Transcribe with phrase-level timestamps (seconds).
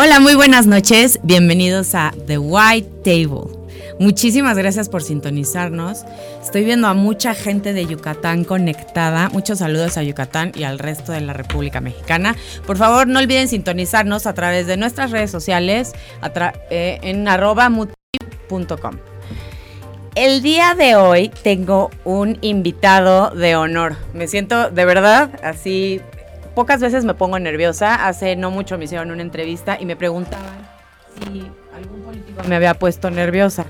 [0.00, 1.18] Hola, muy buenas noches.
[1.24, 3.52] Bienvenidos a The White Table.
[3.98, 6.04] Muchísimas gracias por sintonizarnos.
[6.40, 9.28] Estoy viendo a mucha gente de Yucatán conectada.
[9.30, 12.36] Muchos saludos a Yucatán y al resto de la República Mexicana.
[12.64, 15.94] Por favor, no olviden sintonizarnos a través de nuestras redes sociales
[16.70, 18.98] eh, en arroba muti.com.
[20.14, 23.96] El día de hoy tengo un invitado de honor.
[24.14, 26.00] Me siento de verdad así.
[26.58, 28.08] Pocas veces me pongo nerviosa.
[28.08, 30.68] Hace no mucho me hicieron una entrevista y me preguntaban
[31.14, 33.64] si algún político me había puesto nerviosa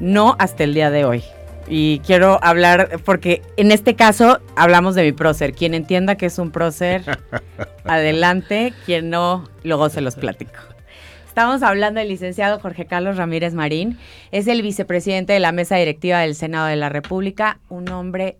[0.00, 1.22] no hasta el día de hoy.
[1.68, 5.54] Y quiero hablar, porque en este caso hablamos de mi prócer.
[5.54, 7.04] Quien entienda que es un prócer,
[7.84, 8.74] adelante.
[8.84, 10.58] Quien no, luego se los platico.
[11.28, 13.96] Estamos hablando del licenciado Jorge Carlos Ramírez Marín.
[14.32, 17.60] Es el vicepresidente de la mesa directiva del Senado de la República.
[17.68, 18.38] Un hombre,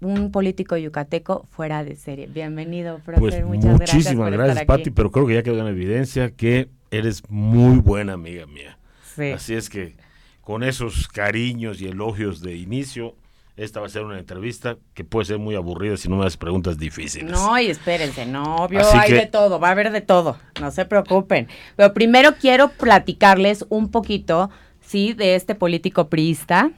[0.00, 2.26] un político yucateco fuera de serie.
[2.26, 3.20] Bienvenido, prócer.
[3.20, 4.90] Pues Muchas muchísimas gracias, Pati.
[4.90, 8.78] Pero creo que ya quedó en evidencia que eres muy buena amiga mía.
[9.14, 9.30] Sí.
[9.30, 9.96] Así es que
[10.40, 13.14] con esos cariños y elogios de inicio,
[13.56, 16.36] esta va a ser una entrevista que puede ser muy aburrida si no me das
[16.36, 17.30] preguntas difíciles.
[17.30, 20.84] No, y espérense, no, obvio, hay de todo, va a haber de todo, no se
[20.84, 21.48] preocupen.
[21.76, 26.72] Pero primero quiero platicarles un poquito, sí, de este político priista,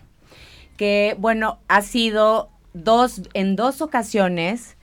[0.76, 2.50] que, bueno, ha sido
[2.84, 4.76] dos, en dos ocasiones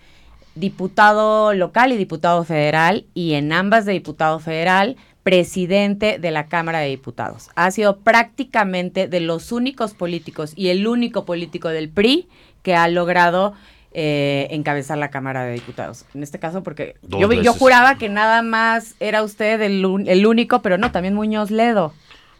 [0.55, 6.79] diputado local y diputado federal, y en ambas de diputado federal presidente de la Cámara
[6.79, 7.49] de Diputados.
[7.55, 12.27] Ha sido prácticamente de los únicos políticos y el único político del PRI
[12.61, 13.53] que ha logrado
[13.93, 16.05] eh, encabezar la Cámara de Diputados.
[16.13, 19.85] En este caso, porque yo, yo, juraba que nada más era usted el,
[20.25, 21.93] único, pero no, también Muñoz Ledo.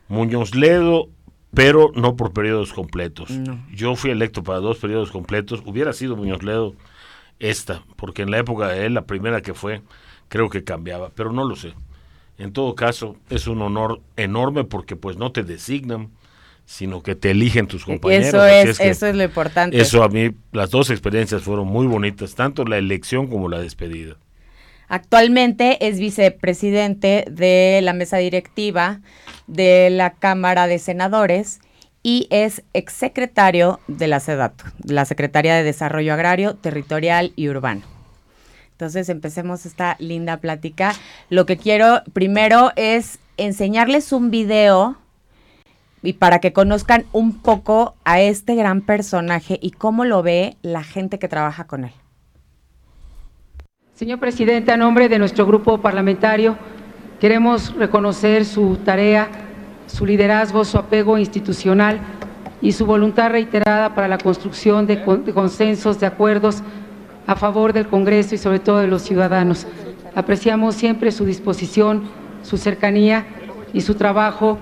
[0.09, 1.07] Muñoz Ledo,
[1.53, 3.29] pero no por periodos completos.
[3.73, 5.61] Yo fui electo para dos periodos completos.
[5.65, 6.75] Hubiera sido Muñoz Ledo
[7.39, 9.81] esta, porque en la época de él, la primera que fue,
[10.29, 11.73] creo que cambiaba, pero no lo sé.
[12.37, 16.09] En todo caso, es un honor enorme porque pues no te designan,
[16.65, 18.27] sino que te eligen tus compañeros.
[18.27, 19.79] Eso es, eso es lo importante.
[19.79, 24.15] Eso a mí, las dos experiencias fueron muy bonitas, tanto la elección como la despedida.
[24.93, 29.01] Actualmente es vicepresidente de la mesa directiva
[29.47, 31.61] de la Cámara de Senadores
[32.03, 34.53] y es exsecretario de la SEDAT,
[34.83, 37.81] la Secretaría de Desarrollo Agrario, Territorial y Urbano.
[38.73, 40.93] Entonces empecemos esta linda plática.
[41.31, 44.95] Lo que quiero primero es enseñarles un video
[46.03, 50.83] y para que conozcan un poco a este gran personaje y cómo lo ve la
[50.83, 51.93] gente que trabaja con él.
[54.03, 56.57] Señor presidente, a nombre de nuestro grupo parlamentario,
[57.21, 59.29] queremos reconocer su tarea,
[59.87, 62.01] su liderazgo, su apego institucional
[62.61, 65.01] y su voluntad reiterada para la construcción de,
[65.33, 66.63] consensos, de acuerdos
[67.27, 69.67] a favor del Congreso y sobre todo de los ciudadanos.
[70.13, 72.03] Apreciamos siempre su disposición,
[72.41, 73.25] su cercanía
[73.71, 74.59] y su trabajo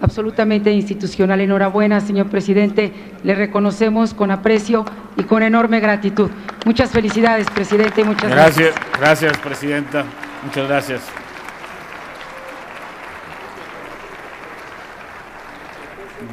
[0.00, 1.40] absolutamente institucional.
[1.40, 2.92] Enhorabuena, señor presidente.
[3.22, 4.84] Le reconocemos con aprecio
[5.16, 6.30] y con enorme gratitud.
[6.64, 8.04] Muchas felicidades, presidente.
[8.04, 8.74] Muchas gracias.
[8.74, 10.04] Gracias, gracias presidenta.
[10.44, 11.02] Muchas gracias.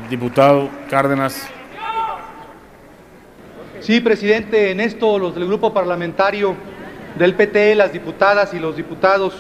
[0.10, 1.48] Diputado Cárdenas.
[3.80, 6.56] Sí, presidente, en esto los del grupo parlamentario
[7.18, 9.34] del PT, las diputadas y los diputados,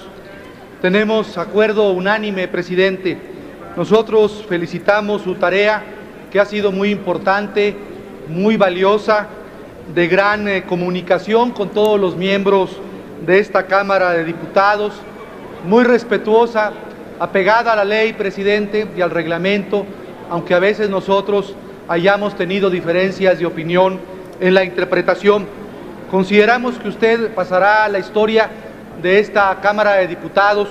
[0.81, 3.32] tenemos acuerdo unánime, presidente.
[3.75, 5.83] Nosotros felicitamos su tarea,
[6.31, 7.75] que ha sido muy importante,
[8.27, 9.27] muy valiosa,
[9.95, 12.77] de gran eh, comunicación con todos los miembros
[13.25, 14.93] de esta Cámara de Diputados,
[15.67, 16.71] muy respetuosa,
[17.19, 19.85] apegada a la ley, presidente, y al reglamento,
[20.29, 21.55] aunque a veces nosotros
[21.87, 23.99] hayamos tenido diferencias de opinión
[24.39, 25.47] en la interpretación.
[26.11, 28.49] Consideramos que usted pasará a la historia
[29.01, 30.69] de esta Cámara de Diputados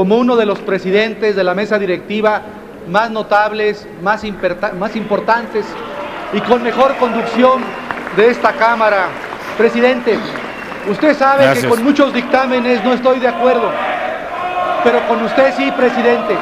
[0.00, 2.40] como uno de los presidentes de la mesa directiva
[2.88, 4.22] más notables, más,
[4.78, 5.66] más importantes
[6.32, 7.60] y con mejor conducción
[8.16, 9.08] de esta Cámara.
[9.58, 10.18] Presidente,
[10.90, 13.70] usted sabe que con muchos dictámenes no estoy de acuerdo,
[14.82, 16.34] pero con usted sí, presidente.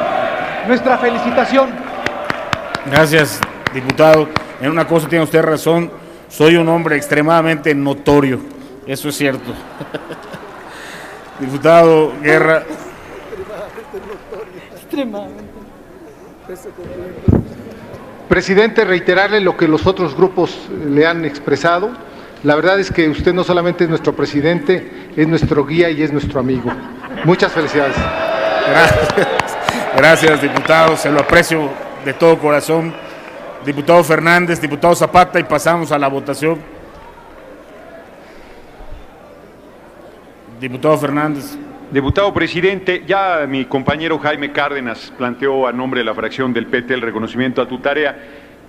[0.69, 1.71] Nuestra felicitación.
[2.87, 3.41] Gracias,
[3.75, 4.29] diputado.
[4.61, 5.91] En una cosa tiene usted razón
[6.29, 8.39] soy un hombre extremadamente notorio,
[8.87, 9.53] eso es cierto.
[11.41, 12.63] Diputado Guerra.
[18.29, 20.57] Presidente, reiterarle lo que los otros grupos
[20.87, 21.91] le han expresado.
[22.45, 26.13] La verdad es que usted no solamente es nuestro presidente, es nuestro guía y es
[26.13, 26.71] nuestro amigo.
[27.25, 27.97] Muchas felicidades.
[27.97, 29.09] Gracias,
[29.97, 31.69] Gracias diputado, se lo aprecio
[32.05, 32.95] de todo corazón
[33.65, 36.59] diputado Fernández, diputado Zapata y pasamos a la votación.
[40.61, 41.57] Diputado Fernández.
[41.91, 46.93] Diputado presidente, ya mi compañero Jaime Cárdenas planteó a nombre de la fracción del PT
[46.93, 48.15] el reconocimiento a tu tarea.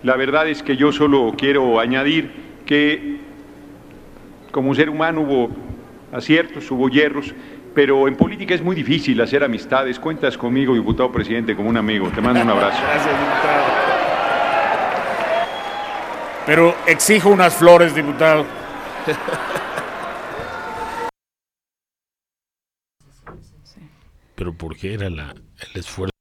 [0.04, 2.32] La verdad es que yo solo quiero añadir
[2.66, 3.18] que
[4.52, 5.50] como ser humano hubo
[6.14, 7.34] aciertos, hubo hierros,
[7.76, 10.00] pero en política es muy difícil hacer amistades.
[10.00, 12.08] Cuentas conmigo, diputado presidente, como un amigo.
[12.16, 12.82] Te mando un abrazo.
[12.90, 13.64] Gracias, diputado.
[16.46, 18.46] Pero exijo unas flores, diputado.
[24.40, 25.20] Pero ¿por qué era el
[25.76, 26.14] esfuerzo?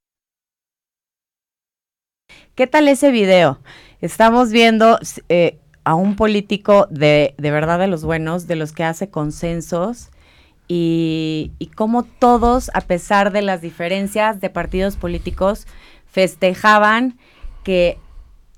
[2.56, 3.61] ¿Qué tal ese video?
[4.00, 4.99] Estamos viendo
[5.29, 10.11] eh, a un político de, de verdad de los buenos, de los que hace consensos
[10.67, 15.69] y, y cómo todos, a pesar de las diferencias de partidos políticos,
[16.09, 17.20] festejaban
[17.62, 18.00] que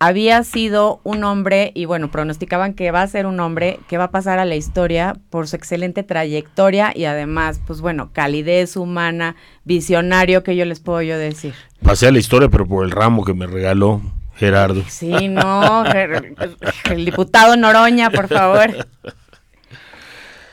[0.02, 4.04] había sido un hombre, y bueno, pronosticaban que va a ser un hombre que va
[4.04, 9.36] a pasar a la historia por su excelente trayectoria y además, pues bueno, calidez humana,
[9.64, 11.52] visionario, que yo les puedo yo decir.
[11.82, 14.00] Pasé a la historia, pero por el ramo que me regaló
[14.36, 14.82] Gerardo.
[14.88, 18.88] Sí, no, el diputado Noroña, por favor.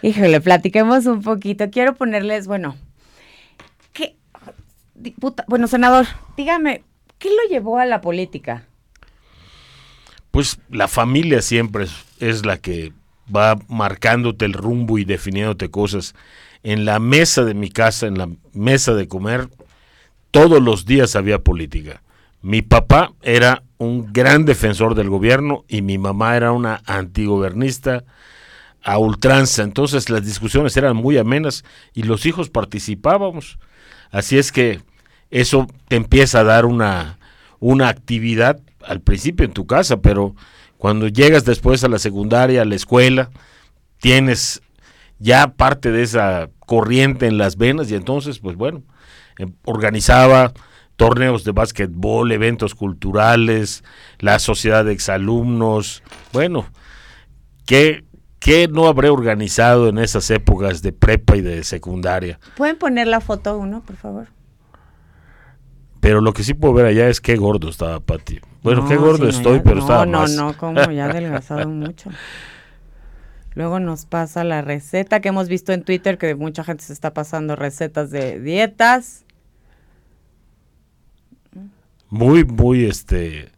[0.02, 1.70] Híjole, platiquemos un poquito.
[1.72, 2.76] Quiero ponerles, bueno,
[3.94, 4.18] ¿qué,
[5.48, 6.06] bueno, senador,
[6.36, 6.84] dígame,
[7.18, 8.67] ¿qué lo llevó a la política?
[10.38, 11.88] Pues la familia siempre
[12.20, 12.94] es, la que
[13.36, 16.14] va marcándote el rumbo y definiéndote cosas.
[16.62, 19.50] En la mesa de mi casa, en la mesa de comer,
[20.30, 22.04] todos los días había política.
[22.44, 28.04] Mi papá era un gran defensor del gobierno y mi mamá era una antigobernista
[28.84, 29.64] a ultranza.
[29.64, 33.58] Entonces las discusiones eran muy amenas y los hijos participábamos.
[34.12, 34.82] Así es que
[35.32, 37.18] eso te empieza a dar una,
[37.60, 40.36] una actividad al principio en tu casa, pero
[40.78, 43.30] cuando llegas después a la secundaria, a la escuela,
[44.00, 44.62] tienes
[45.20, 48.84] ya parte de esa corriente en las venas y entonces, pues bueno,
[49.38, 50.54] em, organizaba
[50.96, 53.84] torneos de básquetbol, eventos culturales,
[54.20, 56.66] la sociedad de exalumnos, bueno,
[57.66, 58.04] ¿qué,
[58.40, 62.40] ¿Qué no habré organizado en esas épocas de prepa y de secundaria?
[62.56, 64.28] ¿Pueden poner la foto uno, por favor?
[66.00, 68.40] Pero lo que sí puedo ver allá es qué gordo estaba Pati.
[68.64, 70.36] Bueno, qué gordo estoy, pero estaba no, más.
[70.36, 72.10] No, no, como ya adelgazado mucho.
[73.56, 77.14] Luego nos pasa la receta que hemos visto en Twitter, que mucha gente se está
[77.14, 79.26] pasando recetas de dietas.
[82.10, 83.52] Muy, muy, este...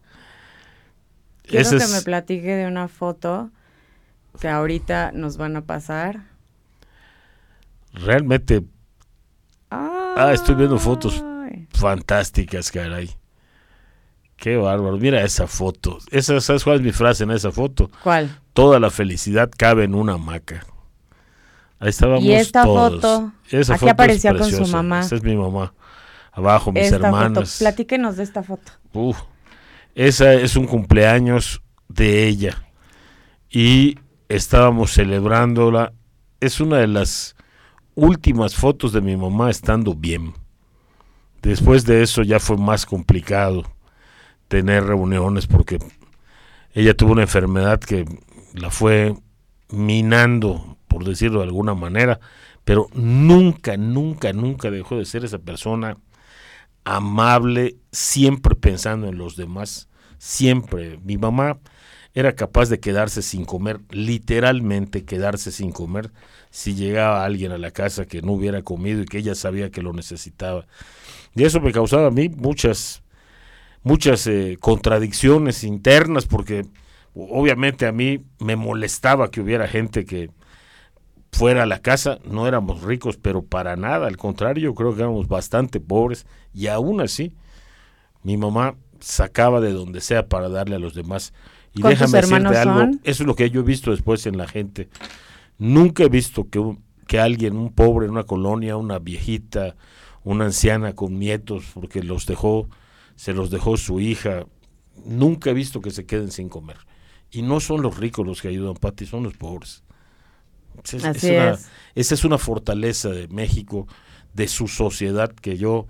[1.43, 3.49] Quiero que me platique de una foto
[4.39, 6.21] que ahorita nos van a pasar.
[7.91, 8.63] Realmente.
[9.71, 11.23] Ah, estoy viendo fotos
[11.71, 13.09] fantásticas, caray.
[14.35, 14.97] Qué bárbaro.
[14.97, 15.97] Mira esa foto.
[16.11, 17.91] Esa, ¿Sabes cuál es mi frase en esa foto?
[18.03, 18.39] ¿Cuál?
[18.53, 20.65] Toda la felicidad cabe en una hamaca.
[21.79, 22.95] Ahí estábamos ¿Y esta todos.
[22.95, 23.33] foto?
[23.49, 25.01] Esa Aquí aparecía con su mamá.
[25.01, 25.73] Esa es mi mamá.
[26.31, 27.57] Abajo, mis hermanas.
[27.59, 28.71] Platíquenos de esta foto.
[28.93, 29.17] Uf,
[29.95, 32.63] esa es un cumpleaños de ella.
[33.49, 33.97] Y
[34.29, 35.93] estábamos celebrándola.
[36.39, 37.35] Es una de las
[37.95, 40.33] últimas fotos de mi mamá estando bien.
[41.41, 43.63] Después de eso ya fue más complicado
[44.47, 45.79] tener reuniones porque
[46.73, 48.05] ella tuvo una enfermedad que
[48.53, 49.15] la fue
[49.69, 52.19] minando, por decirlo de alguna manera,
[52.65, 55.97] pero nunca, nunca, nunca dejó de ser esa persona
[56.83, 60.99] amable, siempre pensando en los demás, siempre.
[61.03, 61.59] Mi mamá
[62.13, 66.11] era capaz de quedarse sin comer, literalmente quedarse sin comer,
[66.49, 69.81] si llegaba alguien a la casa que no hubiera comido y que ella sabía que
[69.81, 70.65] lo necesitaba.
[71.35, 73.03] Y eso me causaba a mí muchas,
[73.83, 76.65] muchas eh, contradicciones internas, porque
[77.13, 80.31] obviamente a mí me molestaba que hubiera gente que
[81.31, 85.01] fuera a la casa, no éramos ricos, pero para nada, al contrario, yo creo que
[85.01, 87.33] éramos bastante pobres, y aún así,
[88.23, 91.33] mi mamá sacaba de donde sea para darle a los demás.
[91.73, 94.89] Y déjame decirte algo, eso es lo que yo he visto después en la gente.
[95.59, 99.75] Nunca he visto que, que alguien, un pobre en una colonia, una viejita,
[100.23, 102.69] una anciana con nietos, porque los dejó,
[103.15, 104.45] se los dejó su hija,
[105.05, 106.77] nunca he visto que se queden sin comer.
[107.29, 109.83] Y no son los ricos los que ayudan, Pati, son los pobres.
[111.93, 113.87] Esa es una fortaleza de México,
[114.33, 115.87] de su sociedad, que yo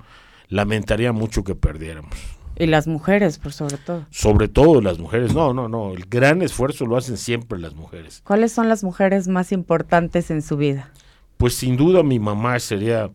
[0.48, 2.38] lamentaría mucho que perdiéramos.
[2.60, 4.06] Y las mujeres, por sobre todo.
[4.12, 5.34] Sobre todo las mujeres.
[5.34, 5.94] No, no, no.
[5.94, 8.22] El gran esfuerzo lo hacen siempre las mujeres.
[8.25, 10.92] ¿Cuáles son las mujeres más importantes en su vida?
[11.38, 13.10] Pues sin duda mi mamá sería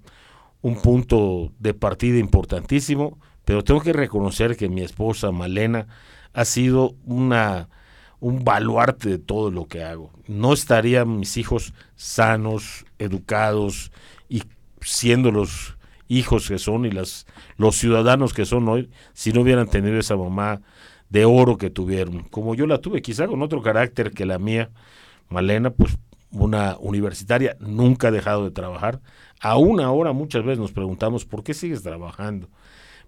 [0.63, 5.87] un punto de partida importantísimo, pero tengo que reconocer que mi esposa Malena
[6.33, 7.69] ha sido una
[8.21, 10.11] un baluarte de todo lo que hago.
[10.27, 13.93] No estarían mis hijos sanos, educados
[14.31, 14.45] y
[14.81, 15.77] siendo los
[16.19, 20.17] hijos que son y las, los ciudadanos que son hoy, si no hubieran tenido esa
[20.17, 20.61] mamá
[21.11, 24.71] de oro que tuvieron, como yo la tuve, quizá con otro carácter que la mía,
[25.29, 25.97] Malena, pues
[26.31, 29.01] una universitaria, nunca ha dejado de trabajar.
[29.41, 32.49] Aún ahora muchas veces nos preguntamos por qué sigues trabajando,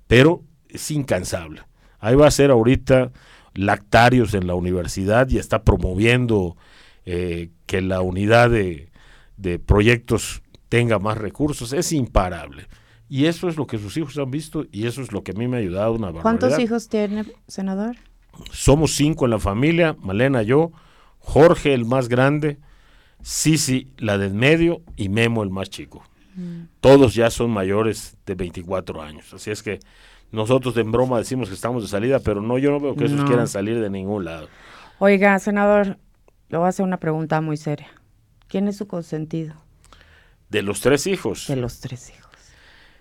[0.07, 1.63] pero es incansable.
[1.99, 3.11] Ahí va a ser ahorita
[3.55, 6.57] lactarios en la universidad y está promoviendo
[7.05, 8.91] eh, que la unidad de,
[9.37, 11.73] de proyectos tenga más recursos.
[11.73, 12.67] Es imparable.
[13.09, 15.35] Y eso es lo que sus hijos han visto y eso es lo que a
[15.35, 16.23] mí me ha ayudado una barbaridad.
[16.23, 17.97] ¿Cuántos hijos tiene, senador?
[18.51, 20.73] Somos cinco en la familia, Malena, yo,
[21.21, 22.59] Jorge el más grande,
[23.23, 26.03] Sisi la del medio y Memo el más chico.
[26.35, 26.65] Mm.
[26.81, 29.33] Todos ya son mayores de 24 años.
[29.33, 29.81] Así es que
[30.33, 33.25] nosotros en broma decimos que estamos de salida, pero no, yo no veo que esos
[33.25, 34.49] quieran salir de ningún lado.
[34.99, 35.99] Oiga, senador,
[36.49, 37.89] le voy a hacer una pregunta muy seria.
[38.49, 39.55] ¿Quién es su consentido?
[40.51, 41.47] De los tres hijos.
[41.49, 42.25] De los tres hijos.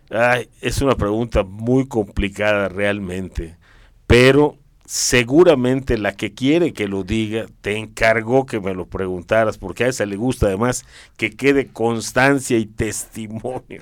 [0.09, 3.57] Ay, es una pregunta muy complicada realmente,
[4.05, 9.85] pero seguramente la que quiere que lo diga te encargó que me lo preguntaras, porque
[9.85, 10.85] a esa le gusta además
[11.17, 13.81] que quede constancia y testimonio.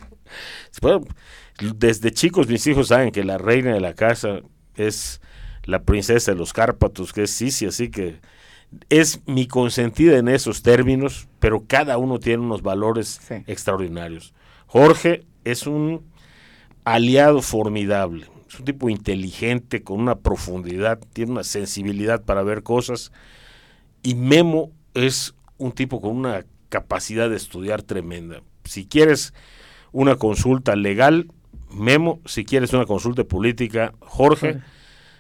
[1.76, 4.40] desde chicos mis hijos saben que la reina de la casa
[4.76, 5.22] es
[5.66, 8.20] la princesa de los Cárpatos, que es Sisi, así que
[8.90, 14.34] es mi consentida en esos términos, pero cada uno tiene unos valores extraordinarios.
[14.68, 16.13] Jorge es un
[16.86, 18.28] aliado formidable.
[18.48, 23.12] Es un tipo inteligente, con una profundidad, tiene una sensibilidad para ver cosas.
[24.04, 28.42] Y Memo es un tipo con una capacidad de estudiar tremenda.
[28.66, 29.34] Si quieres
[29.92, 31.32] una consulta legal,
[31.72, 32.20] Memo.
[32.26, 34.60] Si quieres una consulta política, Jorge.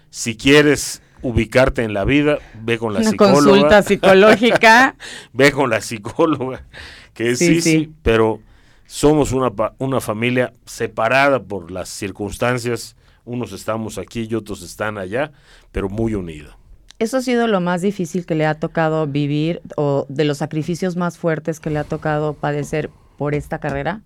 [0.10, 4.96] Si quieres ubicarte en la vida, ve con la una consulta psicológica.
[5.34, 6.66] ve con la psicóloga,
[7.14, 8.42] que sí, sí, pero
[8.86, 15.32] somos una, una familia separada por las circunstancias, unos estamos aquí y otros están allá,
[15.72, 16.58] pero muy unida.
[17.00, 20.96] ¿Eso ha sido lo más difícil que le ha tocado vivir o de los sacrificios
[20.96, 24.02] más fuertes que le ha tocado padecer por esta carrera?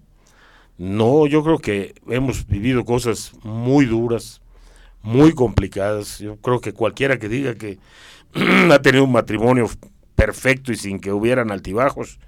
[0.78, 4.42] No, yo creo que hemos vivido cosas muy duras,
[5.02, 6.20] muy complicadas.
[6.20, 7.80] Yo creo que cualquiera que diga que
[8.72, 9.70] ha tenido un matrimonio
[10.16, 12.20] perfecto y sin que hubieran altibajos,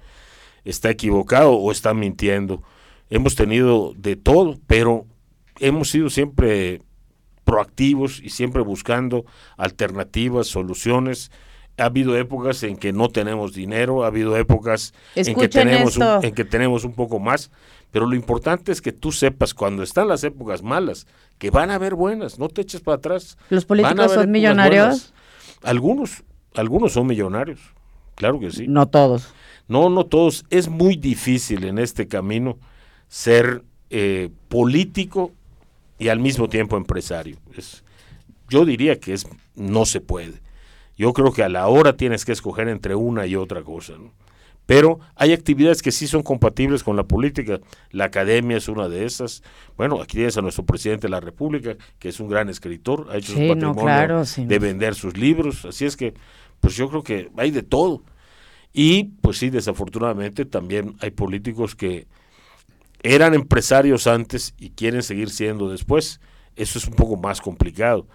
[0.64, 2.62] está equivocado o está mintiendo.
[3.08, 5.06] Hemos tenido de todo, pero
[5.58, 6.82] hemos sido siempre
[7.44, 9.24] proactivos y siempre buscando
[9.56, 11.30] alternativas, soluciones.
[11.78, 16.24] Ha habido épocas en que no tenemos dinero, ha habido épocas en que, tenemos un,
[16.24, 17.50] en que tenemos un poco más,
[17.90, 21.06] pero lo importante es que tú sepas cuando están las épocas malas,
[21.38, 23.38] que van a haber buenas, no te eches para atrás.
[23.48, 25.14] ¿Los políticos son millonarios?
[25.62, 26.22] Algunos,
[26.54, 27.60] algunos son millonarios,
[28.14, 28.66] claro que sí.
[28.68, 29.32] No todos.
[29.70, 30.44] No, no todos.
[30.50, 32.58] Es muy difícil en este camino
[33.06, 35.30] ser eh, político
[35.96, 37.36] y al mismo tiempo empresario.
[37.56, 37.84] Es,
[38.48, 40.42] yo diría que es no se puede.
[40.96, 43.94] Yo creo que a la hora tienes que escoger entre una y otra cosa.
[44.66, 47.60] Pero hay actividades que sí son compatibles con la política.
[47.92, 49.44] La academia es una de esas.
[49.76, 53.18] Bueno, aquí tienes a nuestro presidente de la República, que es un gran escritor, ha
[53.18, 55.64] hecho su patrimonio de vender sus libros.
[55.64, 56.14] Así es que,
[56.58, 58.02] pues yo creo que hay de todo.
[58.72, 62.06] Y pues sí, desafortunadamente también hay políticos que
[63.02, 66.20] eran empresarios antes y quieren seguir siendo después.
[66.56, 68.06] Eso es un poco más complicado.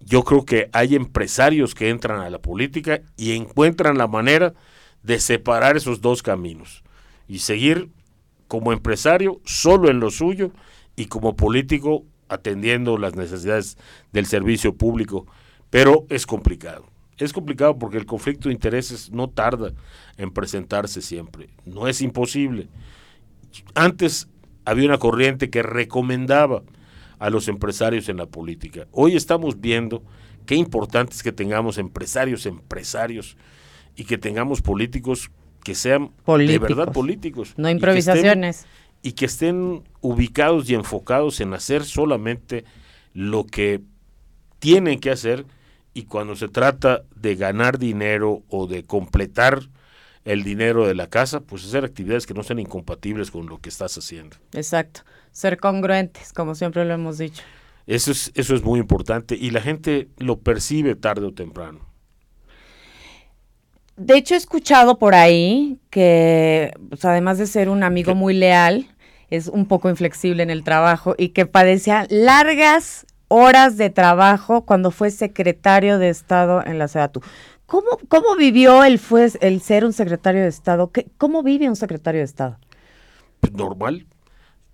[0.00, 4.54] Yo creo que hay empresarios que entran a la política y encuentran la manera
[5.02, 6.82] de separar esos dos caminos
[7.28, 7.90] y seguir
[8.48, 10.52] como empresario solo en lo suyo
[10.96, 13.78] y como político atendiendo las necesidades
[14.12, 15.26] del servicio público.
[15.70, 16.91] Pero es complicado.
[17.22, 19.72] Es complicado porque el conflicto de intereses no tarda
[20.16, 21.50] en presentarse siempre.
[21.64, 22.66] No es imposible.
[23.74, 24.28] Antes
[24.64, 26.64] había una corriente que recomendaba
[27.20, 28.88] a los empresarios en la política.
[28.90, 30.02] Hoy estamos viendo
[30.46, 33.36] qué importante es que tengamos empresarios, empresarios
[33.94, 35.30] y que tengamos políticos
[35.62, 37.54] que sean de verdad políticos.
[37.56, 38.66] No improvisaciones.
[39.00, 42.64] y que estén ubicados y enfocados en hacer solamente
[43.14, 43.80] lo que
[44.58, 45.44] tienen que hacer
[45.94, 49.60] y cuando se trata de ganar dinero o de completar
[50.24, 53.68] el dinero de la casa, pues hacer actividades que no sean incompatibles con lo que
[53.68, 54.36] estás haciendo.
[54.52, 57.42] Exacto, ser congruentes, como siempre lo hemos dicho.
[57.86, 61.80] Eso es, eso es muy importante y la gente lo percibe tarde o temprano.
[63.96, 68.86] De hecho, he escuchado por ahí que, pues, además de ser un amigo muy leal,
[69.28, 74.90] es un poco inflexible en el trabajo y que padecía largas horas de trabajo cuando
[74.90, 77.22] fue secretario de Estado en la SEDATU.
[77.64, 80.90] ¿Cómo, ¿Cómo vivió el, fue, el ser un secretario de Estado?
[80.92, 82.58] ¿Qué, ¿Cómo vive un secretario de Estado?
[83.40, 84.06] Pues normal,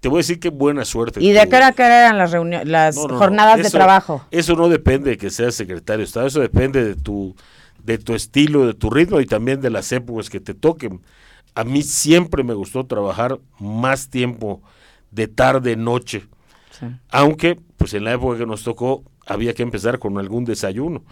[0.00, 1.22] te voy a decir qué buena suerte.
[1.22, 2.32] ¿Y de qué era que eran las,
[2.66, 4.24] las jornadas de trabajo?
[4.32, 7.36] Eso no depende de que seas secretario de Estado, eso depende de tu,
[7.84, 11.00] de tu estilo, de tu ritmo y también de las épocas que te toquen.
[11.54, 14.60] A mí siempre me gustó trabajar más tiempo
[15.12, 16.26] de tarde, noche.
[17.10, 21.04] Aunque, pues en la época que nos tocó, había que empezar con algún desayuno.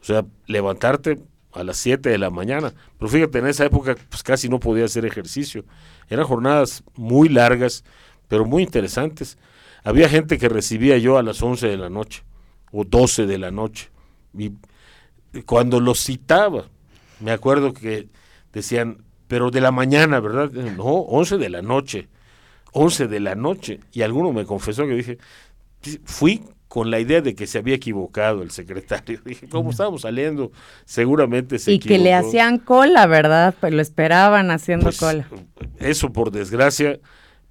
[0.00, 1.18] O sea, levantarte
[1.52, 2.72] a las 7 de la mañana.
[2.98, 5.64] Pero fíjate, en esa época pues casi no podía hacer ejercicio.
[6.08, 7.84] Eran jornadas muy largas,
[8.28, 9.38] pero muy interesantes.
[9.84, 12.22] Había gente que recibía yo a las 11 de la noche
[12.72, 13.90] o 12 de la noche.
[14.36, 14.52] Y
[15.46, 16.64] cuando los citaba,
[17.20, 18.08] me acuerdo que
[18.52, 20.50] decían, pero de la mañana, ¿verdad?
[20.50, 22.08] No, 11 de la noche.
[22.78, 23.80] 11 de la noche.
[23.92, 25.18] Y alguno me confesó que dije,
[26.04, 29.20] fui con la idea de que se había equivocado el secretario.
[29.24, 30.52] Dije, ¿cómo estábamos saliendo?
[30.84, 33.54] Seguramente se Y que le hacían cola, ¿verdad?
[33.58, 35.26] Pues lo esperaban haciendo pues, cola.
[35.78, 37.00] Eso, por desgracia,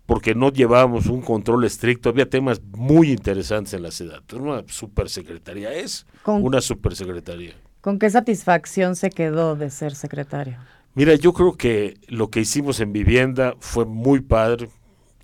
[0.05, 2.09] porque no llevábamos un control estricto.
[2.09, 4.21] Había temas muy interesantes en la ciudad.
[4.33, 7.55] Una supersecretaría es una supersecretaría.
[7.81, 10.57] ¿Con qué satisfacción se quedó de ser secretario?
[10.93, 14.69] Mira, yo creo que lo que hicimos en vivienda fue muy padre.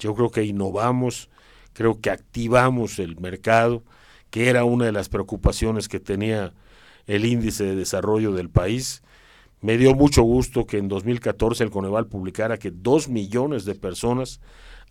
[0.04, 1.30] Yo creo que innovamos
[1.74, 3.84] creo que activamos el mercado,
[4.30, 6.54] que era una de las preocupaciones que tenía
[7.08, 9.04] el índice de desarrollo del país.
[9.62, 14.40] Me dio mucho gusto que en 2014 el Coneval publicara que dos millones de personas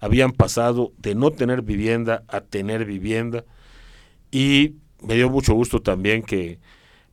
[0.01, 3.45] habían pasado de no tener vivienda a tener vivienda
[4.31, 6.59] y me dio mucho gusto también que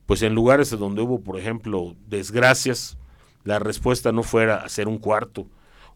[0.05, 2.97] pues en lugares donde hubo por ejemplo desgracias
[3.43, 5.47] la respuesta no fuera hacer un cuarto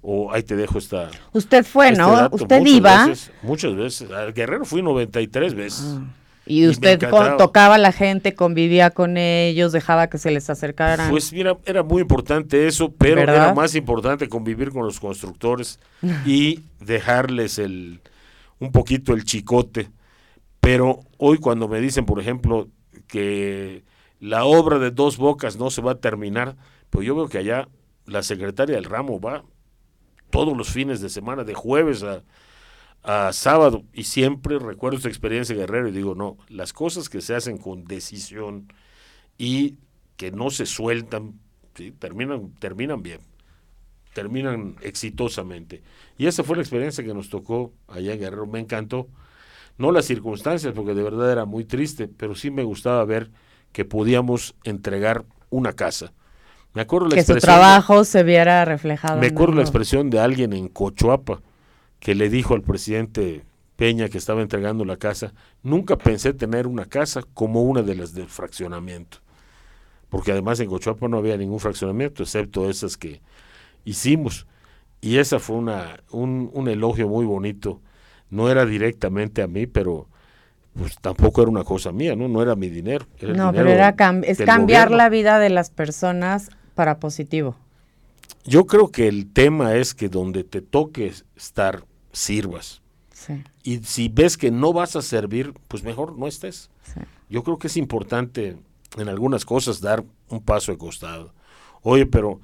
[0.04, 1.10] o ahí te dejo esta.
[1.32, 2.30] Usted fue, este ¿no?
[2.32, 3.08] Usted iba.
[3.42, 4.12] muchas veces.
[4.12, 5.96] Al Guerrero fui 93 veces.
[5.98, 6.04] Ah.
[6.46, 7.00] Y usted
[7.38, 11.10] tocaba a la gente, convivía con ellos, dejaba que se les acercaran.
[11.10, 15.80] Pues mira, era muy importante eso, pero era más importante convivir con los constructores
[16.26, 18.02] y dejarles el
[18.60, 19.90] un poquito el chicote.
[20.60, 22.68] Pero hoy cuando me dicen, por ejemplo,
[23.08, 23.84] que
[24.20, 26.58] la obra de dos bocas no se va a terminar,
[26.90, 27.70] pues yo veo que allá
[28.06, 29.44] la secretaria del ramo va
[30.34, 32.04] todos los fines de semana, de jueves
[33.04, 37.36] a, sábado, y siempre recuerdo esa experiencia Guerrero y digo, no, las cosas que se
[37.36, 38.74] hacen con decisión
[39.38, 39.76] y
[40.16, 41.40] que no se sueltan,
[42.00, 43.20] terminan, terminan bien,
[44.14, 45.84] terminan exitosamente.
[46.18, 49.10] Y esa fue la experiencia que nos tocó allá en Guerrero, me encantó.
[49.78, 53.30] No las circunstancias, porque de verdad era muy triste, pero sí me gustaba ver
[53.72, 56.12] que podíamos entregar una casa
[56.74, 59.20] me acuerdo la que su trabajo se viera reflejado.
[59.20, 61.42] Me acuerdo la expresión de alguien en Cochuapa
[62.00, 63.44] que le dijo al presidente
[63.76, 68.14] Peña que estaba entregando la casa, nunca pensé tener una casa como una de las
[68.14, 69.20] del fraccionamiento.
[70.10, 73.22] Porque además en Cochuapa no había ningún fraccionamiento, excepto esas que
[73.86, 74.48] hicimos.
[75.02, 77.82] Y esa fue una, un, un elogio muy bonito.
[78.30, 80.08] No era directamente a mí, pero
[80.74, 82.28] pues tampoco era una cosa mía, ¿no?
[82.28, 83.06] No era mi dinero.
[83.22, 87.56] no, pero era es cambiar la vida de las personas para positivo?
[88.46, 92.82] Yo creo que el tema es que donde te toque estar, sirvas.
[93.64, 96.70] Y si ves que no vas a servir, pues mejor no estés.
[97.30, 98.58] Yo creo que es importante
[98.98, 101.34] en algunas cosas dar un paso de costado.
[101.82, 102.42] Oye, pero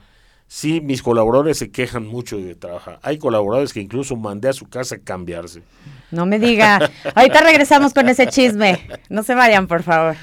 [0.48, 3.00] sí, mis colaboradores se quejan mucho de trabajar.
[3.04, 5.64] Hay colaboradores que incluso mandé a su casa a cambiarse.
[6.12, 6.80] No me diga.
[7.16, 8.88] Ahorita regresamos con ese chisme.
[9.10, 10.16] No se vayan, por favor.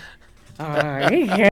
[0.58, 1.50] Ay.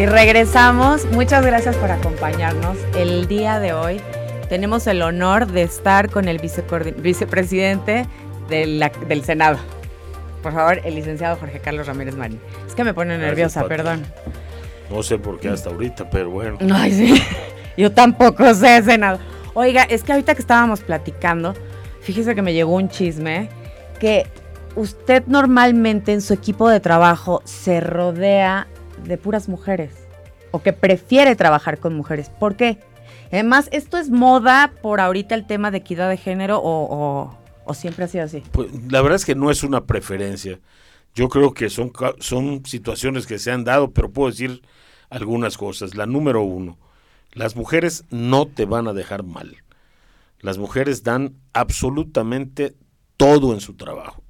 [0.00, 1.04] Y regresamos.
[1.12, 2.78] Muchas gracias por acompañarnos.
[2.96, 4.00] El día de hoy
[4.48, 8.06] tenemos el honor de estar con el vicepresidente
[8.48, 9.58] del Senado.
[10.42, 12.40] Por favor, el licenciado Jorge Carlos Ramírez Marín.
[12.66, 14.06] Es que me pone nerviosa, perdón.
[14.88, 16.56] No sé por qué hasta ahorita, pero bueno.
[16.72, 17.22] Ay, sí.
[17.76, 19.18] Yo tampoco sé, Senado.
[19.52, 21.52] Oiga, es que ahorita que estábamos platicando,
[22.00, 23.50] fíjese que me llegó un chisme
[23.98, 24.26] que
[24.76, 28.66] usted normalmente en su equipo de trabajo se rodea
[29.04, 29.92] de puras mujeres
[30.50, 32.30] o que prefiere trabajar con mujeres.
[32.30, 32.78] ¿Por qué?
[33.32, 37.36] Además, ¿esto es moda por ahorita el tema de equidad de género o,
[37.74, 38.42] siempre ha sido así?
[38.50, 40.58] Pues, la verdad es que no es una preferencia.
[41.14, 44.62] Yo creo que son, son situaciones que se han dado, pero puedo decir
[45.08, 45.94] algunas cosas.
[45.94, 46.78] La número uno,
[47.32, 49.56] las mujeres no te van a dejar mal.
[50.40, 52.74] Las mujeres dan absolutamente
[53.16, 54.22] todo en su trabajo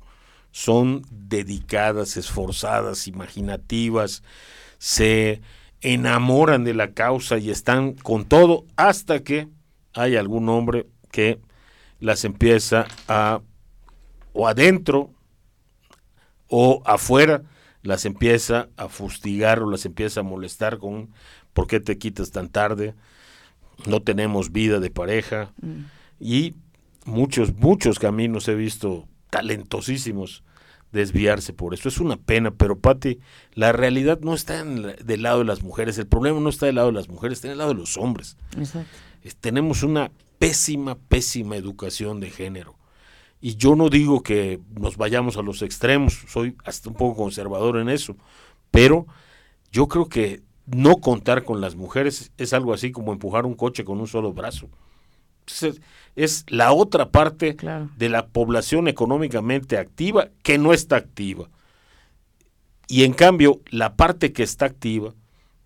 [0.51, 4.23] son dedicadas, esforzadas, imaginativas,
[4.79, 5.41] se
[5.81, 9.49] enamoran de la causa y están con todo hasta que
[9.95, 11.41] hay algún hombre que
[12.01, 13.41] las empieza a
[14.33, 15.11] o adentro
[16.49, 17.43] o afuera
[17.83, 21.11] las empieza a fustigar o las empieza a molestar con
[21.53, 22.95] ¿por qué te quitas tan tarde?
[23.87, 25.53] No tenemos vida de pareja.
[25.63, 25.85] Mm.
[26.21, 26.55] Y
[27.07, 30.45] muchos, muchos caminos he visto talentosísimos
[30.93, 31.89] desviarse por eso.
[31.89, 33.21] Es una pena, pero Pati,
[33.55, 35.99] la realidad no está en del lado de las mujeres.
[35.99, 38.37] El problema no está del lado de las mujeres, está del lado de los hombres.
[39.41, 42.77] tenemos una pésima, pésima educación de género.
[43.41, 47.79] Y yo no digo que nos vayamos a los extremos, soy hasta un poco conservador
[47.79, 48.17] en eso,
[48.71, 49.07] pero
[49.73, 53.85] yo creo que no contar con las mujeres es algo así como empujar un coche
[53.85, 54.69] con un solo brazo.
[56.17, 57.57] Es, la otra parte
[57.97, 61.49] de la población económicamente activa que no está activa.
[62.89, 65.15] Y en cambio, la parte que está activa,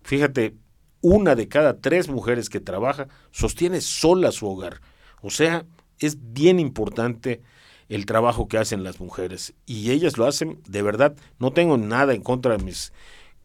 [0.03, 0.55] fíjate,
[1.01, 4.81] una de cada tres mujeres que trabaja sostiene sola su hogar.
[5.21, 5.65] O sea,
[5.99, 7.41] es bien importante
[7.89, 9.53] el trabajo que hacen las mujeres.
[9.65, 11.15] Y ellas lo hacen de verdad.
[11.39, 12.93] No tengo nada en contra de mis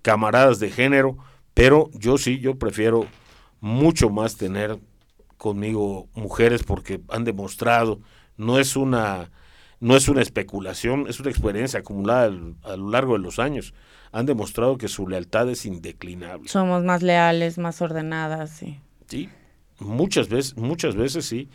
[0.02, 1.18] camaradas de género,
[1.54, 3.06] pero yo sí, yo prefiero
[3.60, 4.78] mucho más tener
[5.40, 7.98] conmigo mujeres porque han demostrado,
[8.36, 9.30] no es una,
[9.80, 12.26] no es una especulación, es una experiencia acumulada
[12.62, 13.72] a lo largo de los años.
[14.12, 16.46] Han demostrado que su lealtad es indeclinable.
[16.50, 18.80] Somos más leales, más ordenadas, sí.
[19.08, 19.30] Sí,
[19.78, 21.48] muchas veces, muchas veces sí.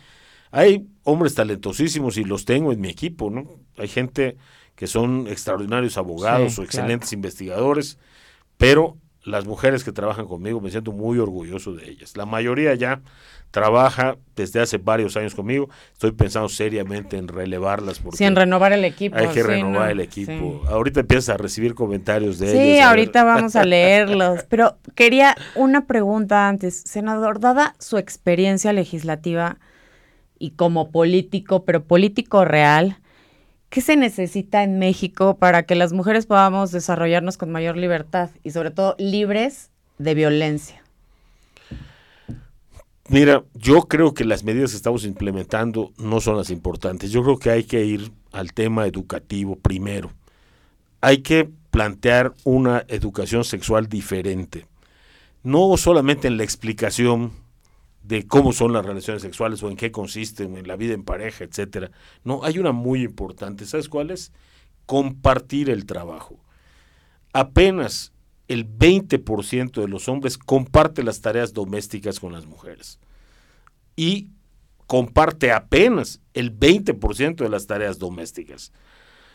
[0.50, 3.44] Hay hombres talentosísimos y los tengo en mi equipo, ¿no?
[3.78, 4.36] Hay gente
[4.74, 7.98] que son extraordinarios abogados o excelentes investigadores,
[8.56, 8.96] pero
[9.26, 12.16] las mujeres que trabajan conmigo me siento muy orgulloso de ellas.
[12.16, 13.00] La mayoría ya
[13.50, 15.68] trabaja desde hace varios años conmigo.
[15.92, 17.98] Estoy pensando seriamente en relevarlas.
[17.98, 19.16] Porque sí, en renovar el equipo.
[19.16, 20.62] Hay que renovar el equipo.
[20.68, 22.62] Ahorita empieza a recibir comentarios de ellos.
[22.62, 24.44] Sí, ahorita vamos a leerlos.
[24.48, 26.82] Pero quería una pregunta antes.
[26.86, 29.58] Senador, dada su experiencia legislativa
[30.38, 32.98] y como político, pero político real,
[33.68, 38.50] ¿qué se necesita en México para que las mujeres podamos desarrollarnos con mayor libertad y
[38.50, 40.82] sobre todo libres de violencia?
[43.08, 47.12] Mira, yo creo que las medidas que estamos implementando no son las importantes.
[47.12, 50.10] Yo creo que hay que ir al tema educativo primero.
[51.00, 54.66] Hay que plantear una educación sexual diferente.
[55.44, 57.32] No solamente en la explicación
[58.06, 61.42] de cómo son las relaciones sexuales o en qué consisten, en la vida en pareja,
[61.42, 61.90] etcétera.
[62.22, 64.32] No, hay una muy importante, ¿sabes cuál es?
[64.86, 66.38] Compartir el trabajo.
[67.32, 68.12] Apenas
[68.46, 73.00] el 20% de los hombres comparte las tareas domésticas con las mujeres.
[73.96, 74.30] Y
[74.86, 78.72] comparte apenas el 20% de las tareas domésticas.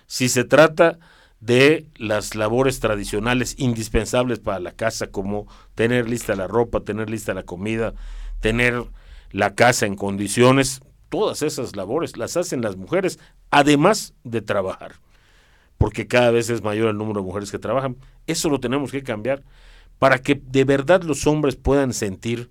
[0.07, 0.97] Si se trata
[1.41, 7.33] de las labores tradicionales indispensables para la casa, como tener lista la ropa, tener lista
[7.33, 7.95] la comida,
[8.41, 8.83] tener
[9.31, 14.95] la casa en condiciones, todas esas labores las hacen las mujeres, además de trabajar,
[15.77, 17.95] porque cada vez es mayor el número de mujeres que trabajan.
[18.27, 19.43] Eso lo tenemos que cambiar
[19.99, 22.49] para que de verdad los hombres puedan sentir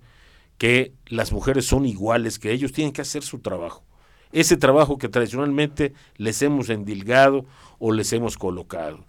[0.57, 3.83] que las mujeres son iguales, que ellos tienen que hacer su trabajo.
[4.31, 7.45] Ese trabajo que tradicionalmente les hemos endilgado
[7.79, 9.05] o les hemos colocado.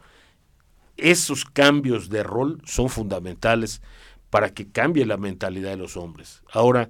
[0.96, 3.82] Esos cambios de rol son fundamentales
[4.32, 6.42] para que cambie la mentalidad de los hombres.
[6.50, 6.88] Ahora,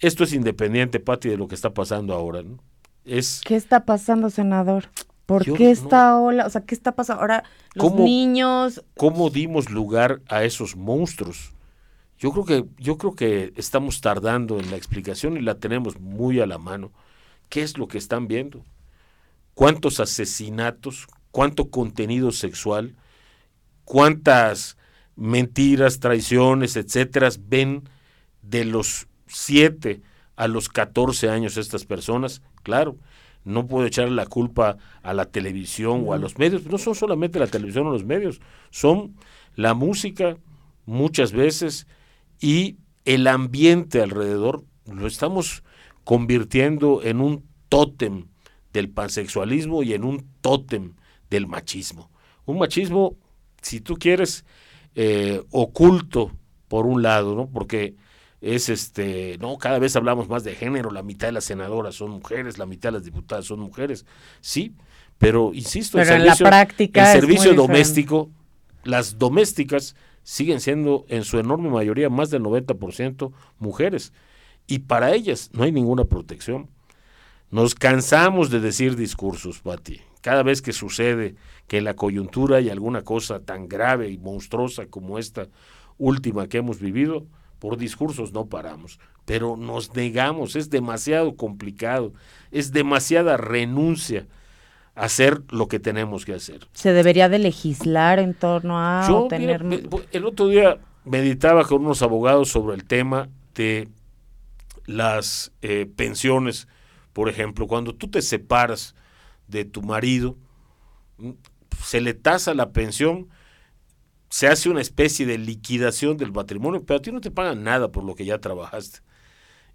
[0.00, 2.42] esto es independiente, Pati, de lo que está pasando ahora.
[2.42, 2.58] ¿no?
[3.06, 4.90] Es, ¿Qué está pasando, senador?
[5.24, 6.44] ¿Por qué esta ola?
[6.44, 7.44] O sea, ¿qué está pasando ahora?
[7.72, 8.84] Los niños.
[8.98, 11.54] ¿Cómo dimos lugar a esos monstruos?
[12.18, 16.40] Yo creo que, yo creo que estamos tardando en la explicación y la tenemos muy
[16.40, 16.92] a la mano.
[17.48, 18.62] ¿Qué es lo que están viendo?
[19.54, 21.06] ¿Cuántos asesinatos?
[21.30, 22.94] ¿Cuánto contenido sexual?
[23.86, 24.76] ¿Cuántas
[25.16, 27.88] mentiras, traiciones, etcétera, ven
[28.42, 30.00] de los 7
[30.36, 32.96] a los 14 años estas personas, claro,
[33.44, 37.38] no puedo echar la culpa a la televisión o a los medios, no son solamente
[37.38, 39.14] la televisión o los medios, son
[39.54, 40.36] la música
[40.86, 41.86] muchas veces
[42.40, 45.62] y el ambiente alrededor, lo estamos
[46.04, 48.26] convirtiendo en un tótem
[48.72, 50.94] del pansexualismo y en un tótem
[51.30, 52.10] del machismo.
[52.44, 53.16] Un machismo,
[53.62, 54.44] si tú quieres,
[54.94, 56.32] eh, oculto
[56.68, 57.46] por un lado, ¿no?
[57.46, 57.94] Porque
[58.40, 62.10] es este, no, cada vez hablamos más de género, la mitad de las senadoras son
[62.10, 64.04] mujeres, la mitad de las diputadas son mujeres,
[64.40, 64.74] sí,
[65.18, 68.30] pero insisto, el servicio, el servicio doméstico,
[68.84, 74.12] las domésticas siguen siendo en su enorme mayoría más del 90% mujeres
[74.66, 76.68] y para ellas no hay ninguna protección.
[77.50, 80.00] Nos cansamos de decir discursos, Pati.
[80.24, 81.34] Cada vez que sucede
[81.68, 85.48] que en la coyuntura hay alguna cosa tan grave y monstruosa como esta
[85.98, 87.26] última que hemos vivido,
[87.58, 92.14] por discursos no paramos, pero nos negamos, es demasiado complicado,
[92.50, 94.26] es demasiada renuncia
[94.94, 96.68] hacer lo que tenemos que hacer.
[96.72, 99.62] ¿Se debería de legislar en torno a Yo, tener...
[99.62, 103.90] mira, el otro día meditaba con unos abogados sobre el tema de
[104.86, 106.66] las eh, pensiones,
[107.12, 108.94] por ejemplo, cuando tú te separas
[109.48, 110.36] de tu marido,
[111.18, 111.30] mm,
[111.82, 113.28] se le tasa la pensión,
[114.28, 117.92] se hace una especie de liquidación del matrimonio, pero a ti no te pagan nada
[117.92, 119.00] por lo que ya trabajaste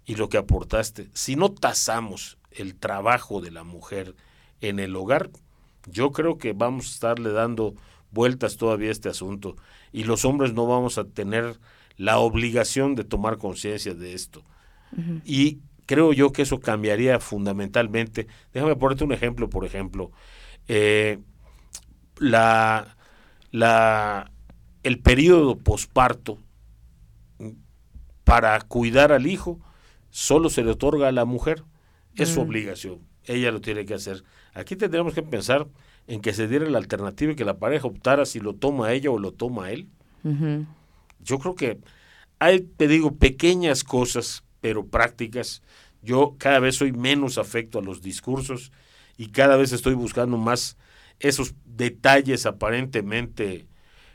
[0.04, 1.08] y lo que aportaste.
[1.14, 4.14] Si no tasamos el trabajo de la mujer
[4.60, 5.30] en el hogar,
[5.86, 7.74] yo creo que vamos a estarle dando
[8.10, 9.56] vueltas todavía a este asunto
[9.92, 11.58] y los hombres no vamos a tener
[11.96, 14.42] la obligación de tomar conciencia de esto.
[15.24, 18.28] Y creo yo que eso cambiaría fundamentalmente.
[18.54, 20.12] Déjame ponerte un ejemplo, por ejemplo.
[20.68, 21.18] Eh,
[22.18, 22.96] la,
[23.50, 24.30] la,
[24.84, 26.38] el periodo posparto
[28.22, 29.58] para cuidar al hijo
[30.10, 31.64] solo se le otorga a la mujer.
[32.14, 33.00] Es su obligación.
[33.24, 34.22] Ella lo tiene que hacer.
[34.54, 35.66] Aquí tendríamos que pensar
[36.06, 39.10] en que se diera la alternativa y que la pareja optara si lo toma ella
[39.10, 39.88] o lo toma él.
[41.18, 41.80] Yo creo que
[42.38, 45.62] hay, te digo, pequeñas cosas, pero prácticas.
[46.02, 48.72] Yo cada vez soy menos afecto a los discursos
[49.16, 50.76] y cada vez estoy buscando más
[51.18, 53.66] esos detalles aparentemente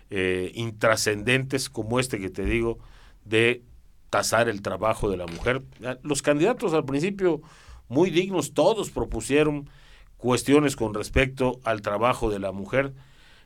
[0.10, 2.79] eh, intrascendentes como este que te digo
[3.23, 3.63] de
[4.10, 5.63] tasar el trabajo de la mujer.
[6.01, 7.41] Los candidatos al principio
[7.88, 9.69] muy dignos, todos propusieron
[10.17, 12.93] cuestiones con respecto al trabajo de la mujer.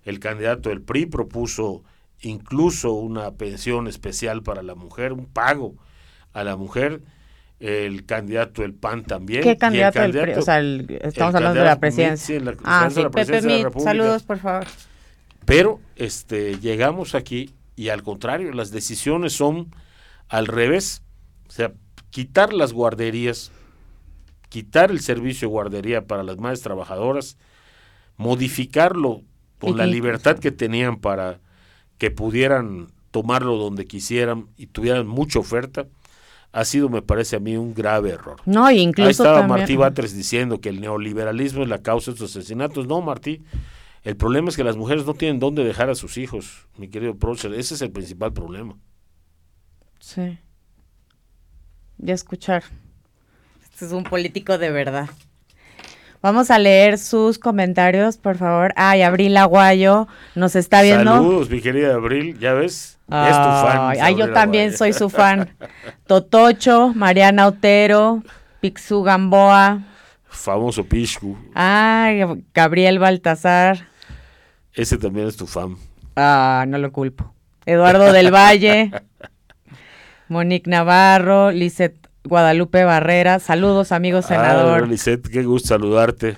[0.04, 1.84] El candidato del PRI propuso
[2.22, 5.76] incluso una pensión especial para la mujer, un pago
[6.34, 7.02] a la mujer.
[7.60, 9.44] El candidato del PAN también.
[9.44, 10.38] ¿Qué candidato, del?
[10.38, 12.42] O sea, estamos hablando de la presidencia.
[12.64, 13.42] ah, sí, Pepe
[13.82, 14.66] saludos, por favor.
[15.46, 19.74] Pero este, llegamos aquí y al contrario, las decisiones son
[20.30, 21.02] al revés.
[21.48, 21.74] O sea,
[22.12, 23.52] quitar las guarderías,
[24.50, 27.38] quitar el servicio de guardería para las madres trabajadoras,
[28.18, 29.24] modificarlo
[29.58, 31.40] por la libertad que tenían para
[31.98, 35.88] que pudieran tomarlo donde quisieran y tuvieran mucha oferta,
[36.52, 38.38] ha sido, me parece a mí, un grave error.
[38.46, 42.36] No, incluso Ahí estaba Martí Batres diciendo que el neoliberalismo es la causa de estos
[42.36, 42.88] asesinatos.
[42.88, 43.42] No, Martí,
[44.04, 47.16] el problema es que las mujeres no tienen dónde dejar a sus hijos, mi querido
[47.16, 47.54] Prócer.
[47.54, 48.78] Ese es el principal problema.
[50.00, 50.40] Sí.
[51.98, 52.64] Ya escuchar.
[53.62, 55.10] Este es un político de verdad.
[56.22, 58.74] Vamos a leer sus comentarios, por favor.
[58.76, 61.14] Ay, Abril Aguayo nos está viendo.
[61.14, 62.98] Saludos, mi querida Abril, ya ves.
[63.08, 63.94] es tu fan.
[64.02, 65.56] Ay, yo también soy su fan.
[66.08, 68.22] Totocho, Mariana Otero,
[68.60, 69.80] Pixu Gamboa.
[70.28, 71.38] Famoso Pichu.
[71.54, 72.22] Ay,
[72.54, 73.88] Gabriel Baltasar.
[74.74, 75.76] Ese también es tu fan.
[76.18, 77.34] Ah, no lo culpo.
[77.66, 78.92] Eduardo del Valle.
[80.28, 83.40] Monique Navarro, Lisette Guadalupe Barrera.
[83.40, 84.90] Saludos, amigos senador.
[84.90, 86.36] Ah, qué gusto saludarte.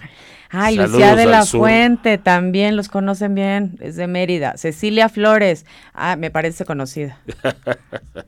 [0.51, 4.57] Ay, Lucía de la Fuente, también los conocen bien, es de Mérida.
[4.57, 7.19] Cecilia Flores, ah, me parece conocida.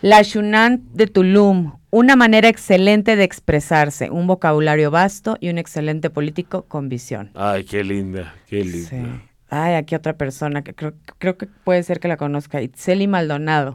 [0.00, 6.08] la Shunan de Tulum, una manera excelente de expresarse, un vocabulario vasto y un excelente
[6.08, 7.30] político con visión.
[7.34, 9.22] Ay, qué linda, qué linda.
[9.54, 13.74] Ay, aquí otra persona que creo, creo que puede ser que la conozca, Itzeli Maldonado.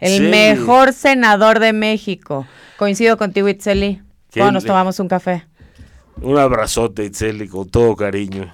[0.00, 2.48] el mejor senador de México.
[2.78, 4.02] Coincido contigo, Itzeli.
[4.32, 5.46] ¿Cuándo nos tomamos un café?
[6.20, 8.52] Un abrazote, Itzeli, con todo cariño.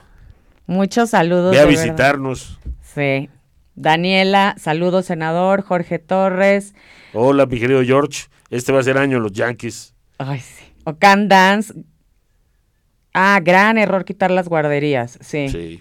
[0.67, 1.53] Muchos saludos.
[1.53, 2.61] Ve a visitarnos.
[2.83, 3.31] Sí.
[3.75, 5.63] Daniela, saludos, senador.
[5.63, 6.75] Jorge Torres.
[7.15, 8.25] Hola, mi querido George.
[8.51, 9.95] Este va a ser año los Yankees.
[10.19, 10.67] Ay, sí.
[10.85, 11.73] Ocan Dance.
[13.15, 15.19] Ah, gran error quitar las guarderías.
[15.23, 15.49] Sí.
[15.49, 15.81] Sí.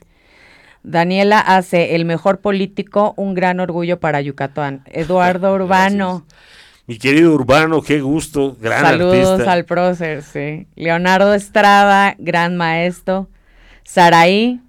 [0.89, 4.83] Daniela hace el mejor político, un gran orgullo para Yucatán.
[4.87, 6.25] Eduardo Urbano.
[6.87, 10.67] Mi querido Urbano, qué gusto, gran Saludos al prócer, sí.
[10.75, 13.29] Leonardo Estrada, gran maestro.
[13.83, 14.59] Saraí.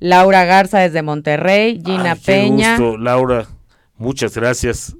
[0.00, 1.80] Laura Garza desde Monterrey.
[1.84, 2.76] Gina Peña.
[2.76, 3.46] Qué gusto, Laura.
[3.98, 4.96] Muchas gracias.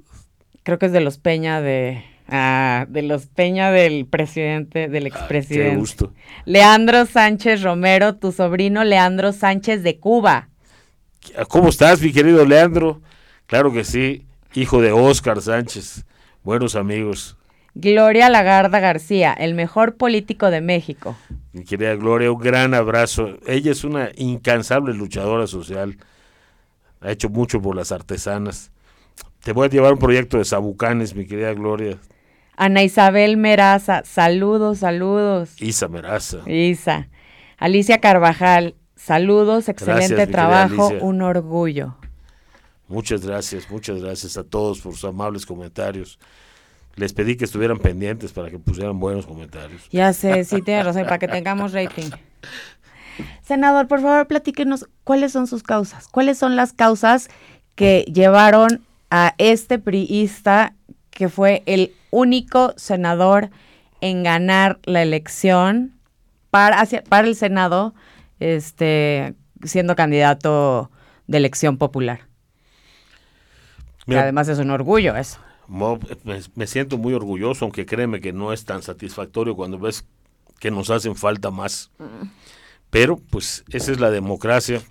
[0.63, 5.71] Creo que es de los Peña de Ah, de los Peña del presidente, del expresidente.
[5.71, 6.13] qué gusto.
[6.45, 10.49] Leandro Sánchez Romero, tu sobrino Leandro Sánchez de Cuba.
[11.49, 13.01] ¿Cómo estás, mi querido Leandro?
[13.45, 16.05] Claro que sí, hijo de Óscar Sánchez.
[16.43, 17.37] Buenos amigos.
[17.75, 21.15] Gloria Lagarda García, el mejor político de México.
[21.51, 23.37] Mi querida Gloria, un gran abrazo.
[23.45, 25.97] Ella es una incansable luchadora social.
[27.01, 28.71] Ha hecho mucho por las artesanas.
[29.43, 31.97] Te voy a llevar un proyecto de sabucanes, mi querida Gloria.
[32.57, 35.61] Ana Isabel Meraza, saludos, saludos.
[35.61, 36.49] Isa Meraza.
[36.49, 37.07] Isa.
[37.57, 41.95] Alicia Carvajal, saludos, excelente trabajo, un orgullo.
[42.87, 46.19] Muchas gracias, muchas gracias a todos por sus amables comentarios.
[46.95, 49.89] Les pedí que estuvieran pendientes para que pusieran buenos comentarios.
[49.91, 52.09] Ya sé, sí, tiene razón, para que tengamos rating.
[53.41, 57.29] Senador, por favor, platíquenos cuáles son sus causas, cuáles son las causas
[57.75, 60.73] que llevaron a este priista
[61.09, 63.49] que fue el único senador
[64.01, 65.99] en ganar la elección
[66.49, 67.93] para, para el Senado,
[68.39, 70.91] este, siendo candidato
[71.27, 72.21] de elección popular.
[74.07, 75.39] además es un orgullo eso.
[76.55, 80.05] Me, siento muy orgulloso, aunque créeme que no es tan satisfactorio cuando ves
[80.59, 81.91] que nos hacen falta más.
[82.89, 84.81] Pero pues esa es la democracia,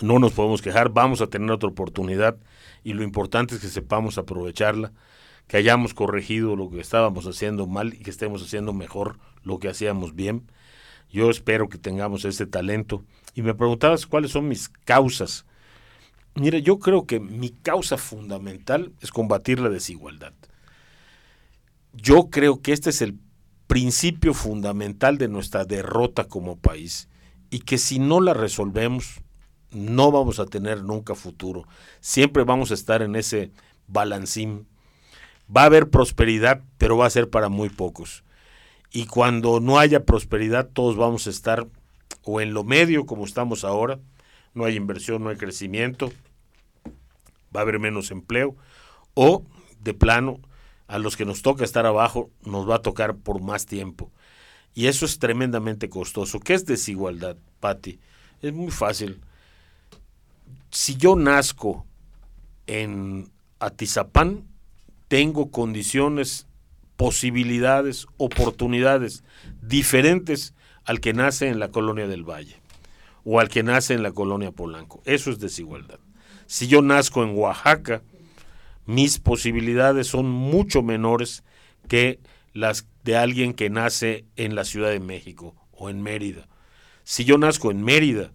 [0.00, 2.36] no nos podemos quejar, vamos a tener otra oportunidad
[2.84, 4.92] y lo importante es que sepamos aprovecharla,
[5.46, 9.68] que hayamos corregido lo que estábamos haciendo mal y que estemos haciendo mejor lo que
[9.68, 10.50] hacíamos bien.
[11.10, 13.04] Yo espero que tengamos ese talento.
[13.34, 15.44] Y me preguntabas cuáles son mis causas.
[16.34, 20.32] Mire, yo creo que mi causa fundamental es combatir la desigualdad.
[21.92, 23.18] Yo creo que este es el
[23.66, 27.08] principio fundamental de nuestra derrota como país
[27.50, 29.20] y que si no la resolvemos
[29.72, 31.66] no vamos a tener nunca futuro.
[32.00, 33.52] Siempre vamos a estar en ese
[33.86, 34.66] balancín.
[35.54, 38.24] Va a haber prosperidad, pero va a ser para muy pocos.
[38.92, 41.66] Y cuando no haya prosperidad, todos vamos a estar
[42.22, 43.98] o en lo medio como estamos ahora,
[44.54, 46.12] no hay inversión, no hay crecimiento,
[47.54, 48.56] va a haber menos empleo,
[49.14, 49.44] o
[49.80, 50.40] de plano,
[50.86, 54.10] a los que nos toca estar abajo, nos va a tocar por más tiempo.
[54.74, 56.40] Y eso es tremendamente costoso.
[56.40, 58.00] ¿Qué es desigualdad, Patti?
[58.42, 59.20] Es muy fácil
[60.70, 61.84] si yo nazco
[62.66, 64.44] en Atizapán,
[65.10, 66.46] tengo condiciones,
[66.94, 69.24] posibilidades, oportunidades
[69.60, 72.60] diferentes al que nace en la colonia del Valle
[73.24, 75.02] o al que nace en la colonia Polanco.
[75.04, 75.98] Eso es desigualdad.
[76.46, 78.04] Si yo nazco en Oaxaca,
[78.86, 81.42] mis posibilidades son mucho menores
[81.88, 82.20] que
[82.52, 86.46] las de alguien que nace en la Ciudad de México o en Mérida.
[87.02, 88.30] Si yo nazco en Mérida,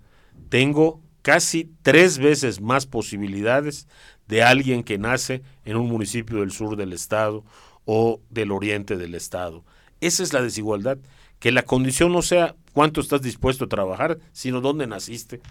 [0.50, 3.88] tengo casi tres veces más posibilidades
[4.28, 7.44] de alguien que nace en un municipio del sur del estado
[7.86, 9.64] o del oriente del estado.
[10.02, 10.98] Esa es la desigualdad,
[11.40, 15.42] que la condición no sea cuánto estás dispuesto a trabajar, sino dónde naciste.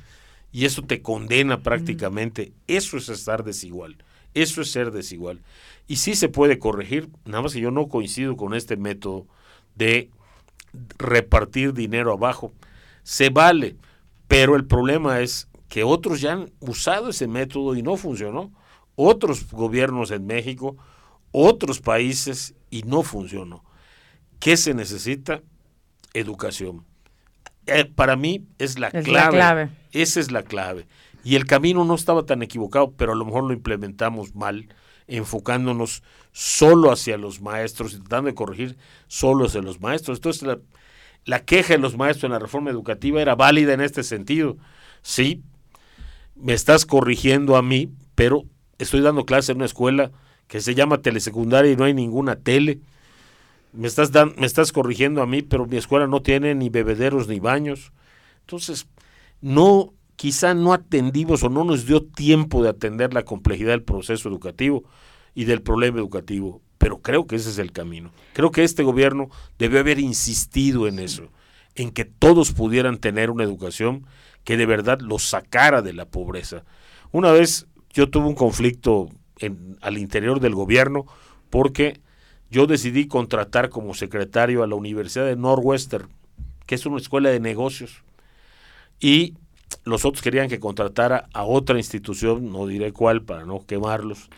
[0.52, 2.52] Y eso te condena prácticamente.
[2.68, 3.96] Eso es estar desigual.
[4.34, 5.40] Eso es ser desigual.
[5.86, 9.26] Y sí se puede corregir, nada más que yo no coincido con este método
[9.74, 10.10] de
[10.98, 12.52] repartir dinero abajo.
[13.02, 13.76] Se vale,
[14.28, 18.52] pero el problema es que otros ya han usado ese método y no funcionó.
[18.96, 20.76] Otros gobiernos en México,
[21.32, 23.64] otros países y no funcionó.
[24.38, 25.42] ¿Qué se necesita?
[26.12, 26.84] Educación.
[27.66, 29.12] Eh, para mí es, la, clave.
[29.12, 29.70] la clave.
[29.92, 30.86] Esa es la clave.
[31.24, 34.68] Y el camino no estaba tan equivocado, pero a lo mejor lo implementamos mal,
[35.06, 36.02] enfocándonos
[36.32, 38.76] solo hacia los maestros y tratando de corregir
[39.06, 40.18] solo hacia los maestros.
[40.18, 40.58] Entonces la,
[41.24, 44.58] la queja de los maestros en la reforma educativa era válida en este sentido.
[45.02, 45.42] Sí,
[46.34, 48.44] me estás corrigiendo a mí, pero
[48.78, 50.10] estoy dando clase en una escuela
[50.48, 52.80] que se llama telesecundaria y no hay ninguna tele.
[53.72, 57.40] Me estás, me estás corrigiendo a mí, pero mi escuela no tiene ni bebederos ni
[57.40, 57.92] baños.
[58.40, 58.86] Entonces,
[59.40, 64.28] no, quizá no atendimos o no nos dio tiempo de atender la complejidad del proceso
[64.28, 64.84] educativo
[65.34, 68.12] y del problema educativo, pero creo que ese es el camino.
[68.34, 71.28] Creo que este gobierno debe haber insistido en eso,
[71.74, 74.06] en que todos pudieran tener una educación
[74.44, 76.64] que de verdad los sacara de la pobreza.
[77.10, 81.06] Una vez yo tuve un conflicto en, al interior del gobierno
[81.48, 82.00] porque
[82.50, 86.08] yo decidí contratar como secretario a la Universidad de Northwestern,
[86.66, 88.02] que es una escuela de negocios,
[89.00, 89.34] y
[89.84, 94.28] los otros querían que contratara a otra institución, no diré cuál para no quemarlos.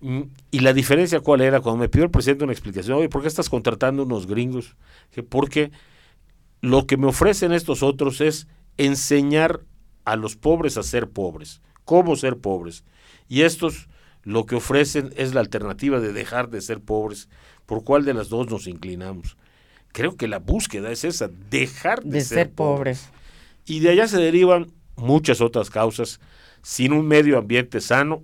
[0.00, 3.22] Mm, y la diferencia cuál era, cuando me pidió el presidente una explicación, oye, ¿por
[3.22, 4.76] qué estás contratando unos gringos?
[5.28, 5.70] Porque
[6.60, 8.46] lo que me ofrecen estos otros es
[8.76, 9.60] enseñar
[10.04, 12.84] a los pobres a ser pobres, cómo ser pobres.
[13.30, 13.88] Y estos
[14.22, 17.30] lo que ofrecen es la alternativa de dejar de ser pobres.
[17.64, 19.38] ¿Por cuál de las dos nos inclinamos?
[19.92, 23.08] Creo que la búsqueda es esa, dejar de, ser, pobres.
[23.64, 26.20] Y de allá se derivan muchas otras causas.
[26.60, 28.22] Sin un medio ambiente sano,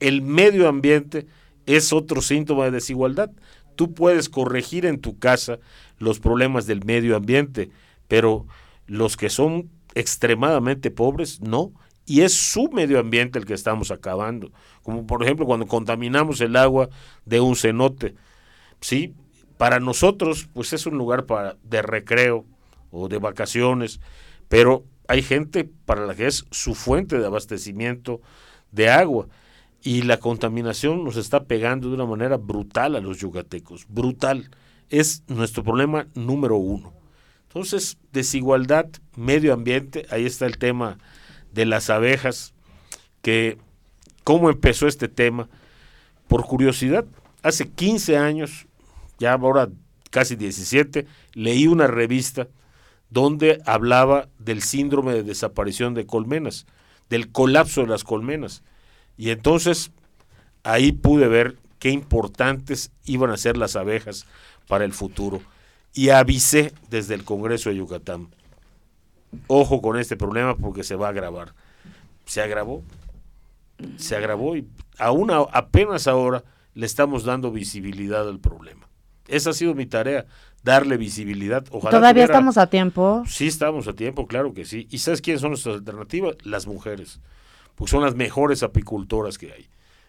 [0.00, 1.26] el medio ambiente
[1.66, 3.30] es otro síntoma de desigualdad.
[3.76, 5.58] Tú puedes corregir en tu casa
[5.98, 7.68] los problemas del medio ambiente,
[8.08, 8.46] pero
[8.86, 11.70] los que son extremadamente pobres, no.
[12.06, 14.52] Y es su medio ambiente el que estamos acabando.
[14.82, 16.88] Como por ejemplo cuando contaminamos el agua
[17.24, 18.14] de un cenote.
[18.80, 19.14] Sí,
[19.56, 22.44] para nosotros pues es un lugar para, de recreo
[22.90, 24.00] o de vacaciones,
[24.48, 28.20] pero hay gente para la que es su fuente de abastecimiento
[28.72, 29.28] de agua.
[29.86, 34.50] y la contaminación nos está pegando de una manera brutal a los yucatecos, brutal.
[34.88, 36.94] Es nuestro problema número uno.
[37.48, 40.98] Entonces, desigualdad, medio ambiente, ahí está el tema
[41.54, 42.52] de las abejas,
[43.22, 43.58] que
[44.24, 45.48] cómo empezó este tema.
[46.28, 47.04] Por curiosidad,
[47.42, 48.66] hace 15 años,
[49.18, 49.68] ya ahora
[50.10, 52.48] casi 17, leí una revista
[53.10, 56.66] donde hablaba del síndrome de desaparición de colmenas,
[57.08, 58.62] del colapso de las colmenas.
[59.16, 59.92] Y entonces
[60.64, 64.26] ahí pude ver qué importantes iban a ser las abejas
[64.66, 65.40] para el futuro.
[65.92, 68.28] Y avisé desde el Congreso de Yucatán,
[69.46, 71.54] ojo con este problema porque se va a agravar.
[72.24, 72.82] Se agravó,
[73.96, 74.66] se agravó y
[74.98, 76.42] aún apenas ahora
[76.74, 78.88] le estamos dando visibilidad al problema.
[79.28, 80.26] Esa ha sido mi tarea,
[80.62, 81.64] darle visibilidad.
[81.64, 83.22] ¿Todavía estamos a tiempo?
[83.26, 84.86] Sí, estamos a tiempo, claro que sí.
[84.90, 86.36] ¿Y sabes quiénes son nuestras alternativas?
[86.44, 87.20] Las mujeres
[87.74, 89.68] porque son las mejores apicultoras que hay.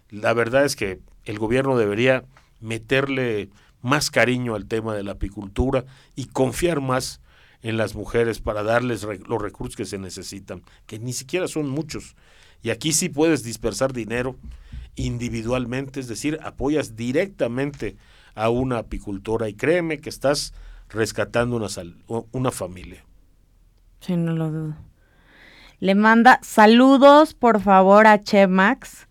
[0.10, 2.26] La verdad es que el gobierno debería
[2.62, 3.50] meterle
[3.82, 7.22] más cariño al tema de la apicultura y confiar más
[7.66, 12.16] en las mujeres para darles los recursos que se necesitan, que ni siquiera son muchos.
[12.62, 14.36] Y aquí sí puedes dispersar dinero
[14.94, 17.98] individualmente, es decir, apoyas directamente
[18.36, 20.54] a una apicultora y créeme que estás
[20.90, 21.68] rescatando una,
[22.32, 23.04] una familia.
[24.00, 24.76] Sí, no lo dudo.
[25.80, 29.08] Le manda saludos, por favor, a Chemax.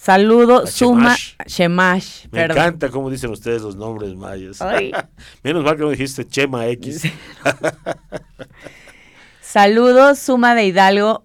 [0.00, 2.26] Saludos, Suma Chemash.
[2.30, 4.60] Me encanta cómo dicen ustedes los nombres mayas.
[5.42, 7.02] Menos mal que no dijiste Chema X.
[9.40, 11.24] Saludos, Suma de Hidalgo.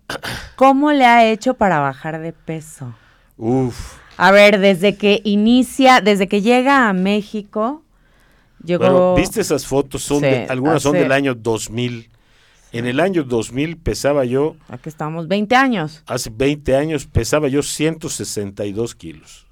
[0.56, 2.96] ¿Cómo le ha hecho para bajar de peso?
[3.38, 3.98] Uf.
[4.18, 7.84] A ver, desde que inicia, desde que llega a México,
[8.64, 9.16] llegó...
[9.16, 10.02] ¿viste esas fotos?
[10.02, 12.10] Son algunas son del año 2000.
[12.74, 14.56] En el año 2000 pesaba yo...
[14.68, 16.04] Aquí estamos, 20 años.
[16.08, 19.46] Hace 20 años pesaba yo 162 kilos.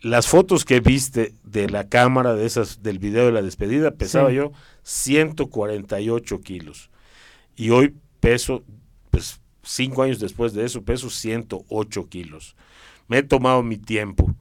[0.00, 4.32] Las fotos que viste de la cámara, de esas, del video de la despedida, pesaba
[4.32, 6.90] yo 148 kilos.
[7.54, 8.64] Y hoy peso,
[9.10, 12.56] pues cinco años después de eso, peso 108 kilos.
[13.08, 14.34] Me he tomado mi tiempo,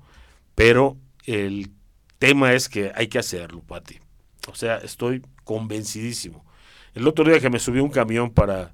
[0.55, 0.95] pero
[1.25, 1.71] el
[2.19, 3.99] tema es que hay que hacerlo, Pati.
[4.47, 6.45] O sea, estoy convencidísimo
[6.93, 8.73] el otro día que me subí un camión para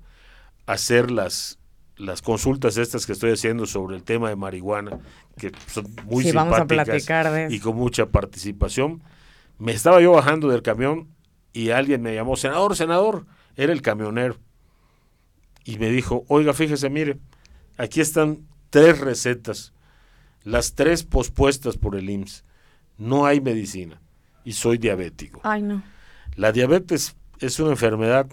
[0.65, 1.59] hacer las,
[1.97, 4.99] las consultas estas que estoy haciendo sobre el tema de marihuana,
[5.37, 7.07] que son muy simpáticas
[7.49, 9.03] y con mucha participación,
[9.57, 11.07] me estaba yo bajando del camión
[11.53, 14.37] y alguien me llamó, senador, senador, era el camionero.
[15.63, 17.17] Y me dijo, oiga, fíjese, mire,
[17.77, 19.73] aquí están tres recetas,
[20.43, 22.45] las tres pospuestas por el IMSS.
[22.97, 24.01] No hay medicina
[24.43, 25.41] y soy diabético.
[25.43, 25.83] Ay, no.
[26.35, 28.27] La diabetes es una enfermedad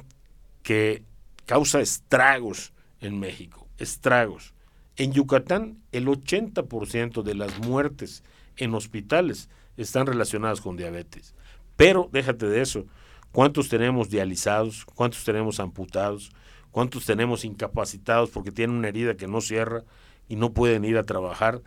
[0.63, 1.03] que
[1.47, 4.55] causa estragos en México, estragos.
[4.97, 8.23] En Yucatán, el 80% de las muertes
[8.57, 11.35] en hospitales están relacionadas con diabetes.
[11.77, 12.87] Pero déjate de eso,
[13.33, 14.85] ¿cuántos tenemos dializados?
[14.85, 16.31] ¿Cuántos tenemos amputados?
[16.71, 19.85] ¿Cuántos tenemos incapacitados porque tienen una herida que no cierra
[20.29, 21.63] y no pueden ir a trabajar?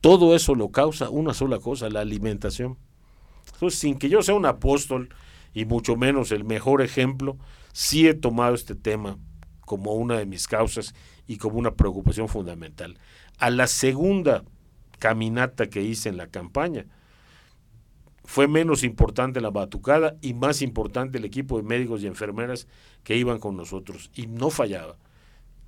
[0.00, 2.78] Todo eso lo causa una sola cosa, la alimentación.
[3.52, 5.10] Entonces, sin que yo sea un apóstol
[5.54, 7.38] y mucho menos el mejor ejemplo,
[7.72, 9.18] sí he tomado este tema
[9.60, 10.94] como una de mis causas
[11.26, 12.98] y como una preocupación fundamental.
[13.38, 14.44] A la segunda
[14.98, 16.86] caminata que hice en la campaña,
[18.24, 22.66] fue menos importante la batucada y más importante el equipo de médicos y enfermeras
[23.02, 24.10] que iban con nosotros.
[24.14, 24.96] Y no fallaba.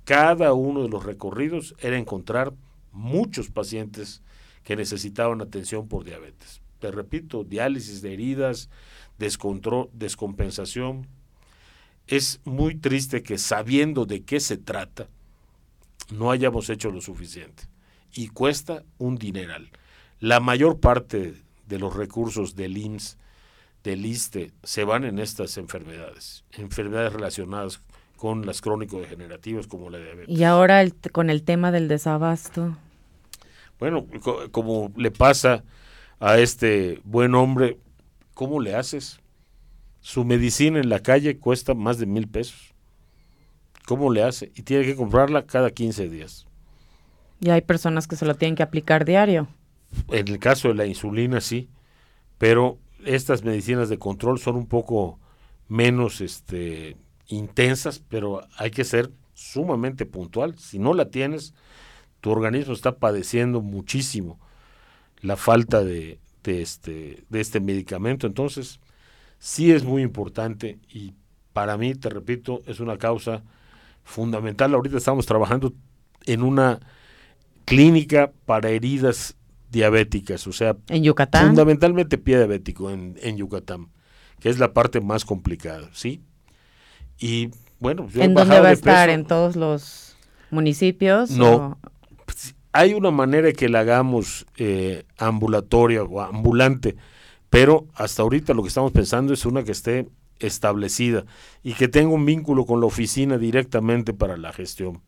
[0.05, 2.53] Cada uno de los recorridos era encontrar
[2.91, 4.23] muchos pacientes
[4.63, 6.61] que necesitaban atención por diabetes.
[6.79, 8.69] Te repito, diálisis de heridas,
[9.17, 11.07] descontrol, descompensación.
[12.07, 15.07] Es muy triste que sabiendo de qué se trata,
[16.11, 17.63] no hayamos hecho lo suficiente.
[18.13, 19.69] Y cuesta un dineral.
[20.19, 21.35] La mayor parte
[21.67, 23.17] de los recursos del IMSS,
[23.83, 27.81] del ISTE, se van en estas enfermedades, enfermedades relacionadas
[28.15, 30.35] con las crónico-degenerativas como la diabetes.
[30.35, 32.75] Y ahora con el tema del desabasto.
[33.79, 34.05] Bueno,
[34.51, 35.63] como le pasa
[36.19, 37.77] a este buen hombre,
[38.37, 39.19] ¿cómo le haces?
[39.99, 42.75] Su medicina en la calle cuesta más de mil pesos.
[43.87, 44.51] ¿Cómo le hace?
[44.53, 46.45] Y tiene que comprarla cada 15 días.
[47.39, 49.47] Y hay personas que se lo tienen que aplicar diario.
[50.09, 51.67] En el caso de la insulina, sí.
[52.37, 55.19] Pero estas medicinas de control son un poco
[55.67, 56.95] menos este,
[57.29, 60.59] intensas, pero hay que ser sumamente puntual.
[60.59, 61.55] Si no la tienes,
[62.21, 64.39] tu organismo está padeciendo muchísimo
[65.21, 68.25] la falta de, de este, de este medicamento.
[68.25, 68.79] Entonces,
[69.37, 71.13] sí es muy importante y
[71.51, 73.43] para mí, te repito, es una causa
[74.03, 74.73] fundamental.
[74.73, 75.73] Ahorita estamos trabajando
[76.25, 76.79] en una
[77.65, 79.35] clínica para heridas
[79.69, 81.47] diabéticas, o sea, en Yucatán.
[81.47, 83.89] Fundamentalmente pie diabético en, en Yucatán,
[84.39, 86.21] que es la parte más complicada, ¿sí?
[87.19, 89.09] Y bueno, ¿en dónde va a estar?
[89.09, 90.15] ¿En todos los
[90.49, 91.31] municipios?
[91.31, 91.77] No.
[92.25, 96.95] Pues, hay una manera que la hagamos eh, ambulatoria o ambulante,
[97.49, 100.07] pero hasta ahorita lo que estamos pensando es una que esté
[100.39, 101.25] establecida
[101.63, 105.01] y que tenga un vínculo con la oficina directamente para la gestión.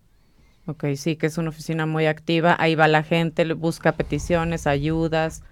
[0.65, 2.55] Ok, sí, que es una oficina muy activa.
[2.57, 5.43] Ahí va la gente, busca peticiones, ayudas.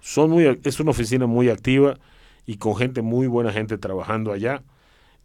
[0.00, 1.98] Son muy, es una oficina muy activa
[2.46, 4.62] y con gente muy buena gente trabajando allá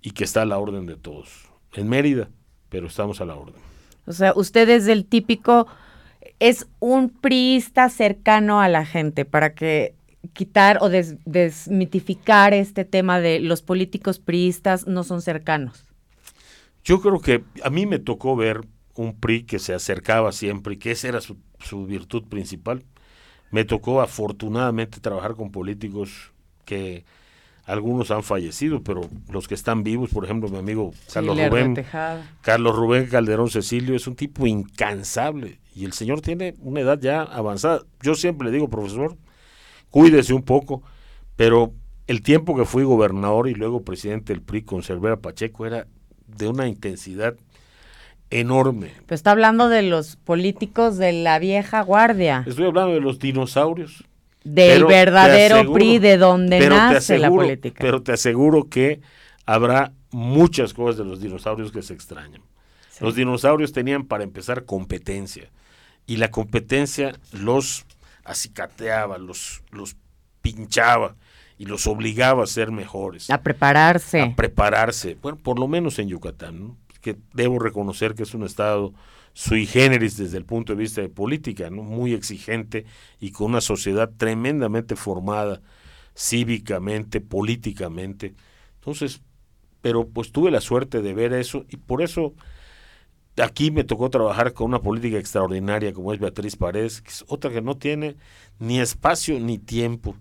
[0.02, 1.48] y que está a la orden de todos.
[1.76, 2.30] En Mérida,
[2.68, 3.56] pero estamos a la orden.
[4.06, 5.68] O sea, usted es el típico,
[6.40, 9.96] es un priista cercano a la gente para que
[10.34, 15.86] quitar o desmitificar este tema de los políticos priistas no son cercanos.
[16.84, 18.62] Yo creo que a mí me tocó ver
[18.96, 22.84] un PRI que se acercaba siempre y que esa era su, su virtud principal.
[23.52, 26.32] Me tocó afortunadamente trabajar con políticos
[26.66, 27.06] que
[27.70, 29.02] algunos han fallecido, pero
[29.32, 31.86] los que están vivos, por ejemplo, mi amigo Carlos Rubén,
[32.42, 37.22] Carlos Rubén Calderón Cecilio es un tipo incansable y el señor tiene una edad ya
[37.22, 37.82] avanzada.
[38.02, 39.16] Yo siempre le digo, profesor,
[39.92, 40.82] cuídese un poco,
[41.36, 41.74] pero
[42.08, 45.86] el tiempo que fui gobernador y luego presidente del PRI con Cervera Pacheco era
[46.26, 47.36] de una intensidad
[48.32, 48.94] enorme.
[49.06, 52.44] Pero está hablando de los políticos de la vieja guardia.
[52.48, 54.06] Estoy hablando de los dinosaurios.
[54.44, 57.78] Del verdadero PRI, de donde nace la política.
[57.80, 59.02] Pero te aseguro que
[59.46, 62.42] habrá muchas cosas de los dinosaurios que se extrañan.
[63.00, 65.50] Los dinosaurios tenían para empezar competencia
[66.06, 67.86] y la competencia los
[68.24, 69.96] acicateaba, los, los
[70.42, 71.16] pinchaba
[71.58, 73.30] y los obligaba a ser mejores.
[73.30, 74.22] A prepararse.
[74.22, 75.18] A prepararse.
[75.22, 76.78] Bueno, por lo menos en Yucatán, ¿no?
[77.02, 78.94] que debo reconocer que es un estado
[79.40, 81.82] sui generis desde el punto de vista de política, ¿no?
[81.82, 82.84] muy exigente
[83.22, 85.62] y con una sociedad tremendamente formada
[86.14, 88.36] cívicamente, políticamente.
[88.76, 89.22] Entonces,
[89.80, 92.34] pero pues tuve la suerte de ver eso y por eso
[93.42, 97.50] aquí me tocó trabajar con una política extraordinaria como es Beatriz Paredes, que es otra
[97.50, 98.18] que no tiene
[98.60, 100.18] ni espacio ni tiempo.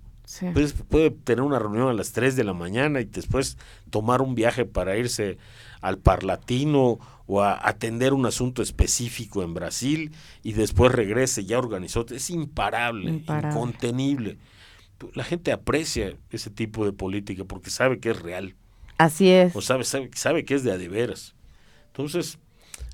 [0.52, 3.58] Pues, puede tener una reunión a las 3 de la mañana y después
[3.90, 5.38] tomar un viaje para irse
[5.80, 6.98] al Parlatino
[7.28, 10.12] o a atender un asunto específico en Brasil
[10.42, 12.04] y después regrese, ya organizó.
[12.10, 14.38] Es imparable, incontenible.
[15.14, 18.56] La gente aprecia ese tipo de política porque sabe que es real.
[18.96, 19.54] Así es.
[19.54, 21.36] O sabe, sabe, sabe que es de adeveras.
[21.88, 22.38] Entonces,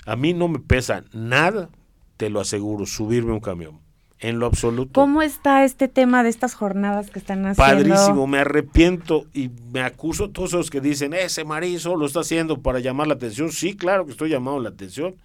[0.04, 1.70] a mí no me pesa nada,
[2.16, 3.83] te lo aseguro, subirme un camión
[4.24, 4.92] en lo absoluto.
[4.98, 7.54] ¿Cómo está este tema de estas jornadas que están haciendo?
[7.56, 12.20] Padrísimo, me arrepiento y me acuso a todos los que dicen, ese marizo lo está
[12.20, 13.52] haciendo para llamar la atención.
[13.52, 15.16] Sí, claro que estoy llamando la atención.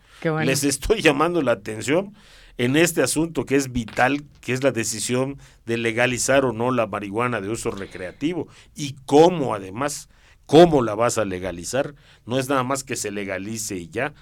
[0.44, 2.14] Les estoy llamando la atención
[2.58, 6.86] en este asunto que es vital, que es la decisión de legalizar o no la
[6.86, 10.10] marihuana de uso recreativo y cómo además,
[10.46, 11.96] cómo la vas a legalizar.
[12.26, 14.14] No es nada más que se legalice y ya.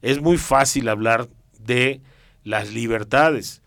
[0.00, 2.00] Es muy fácil hablar de
[2.42, 3.60] las libertades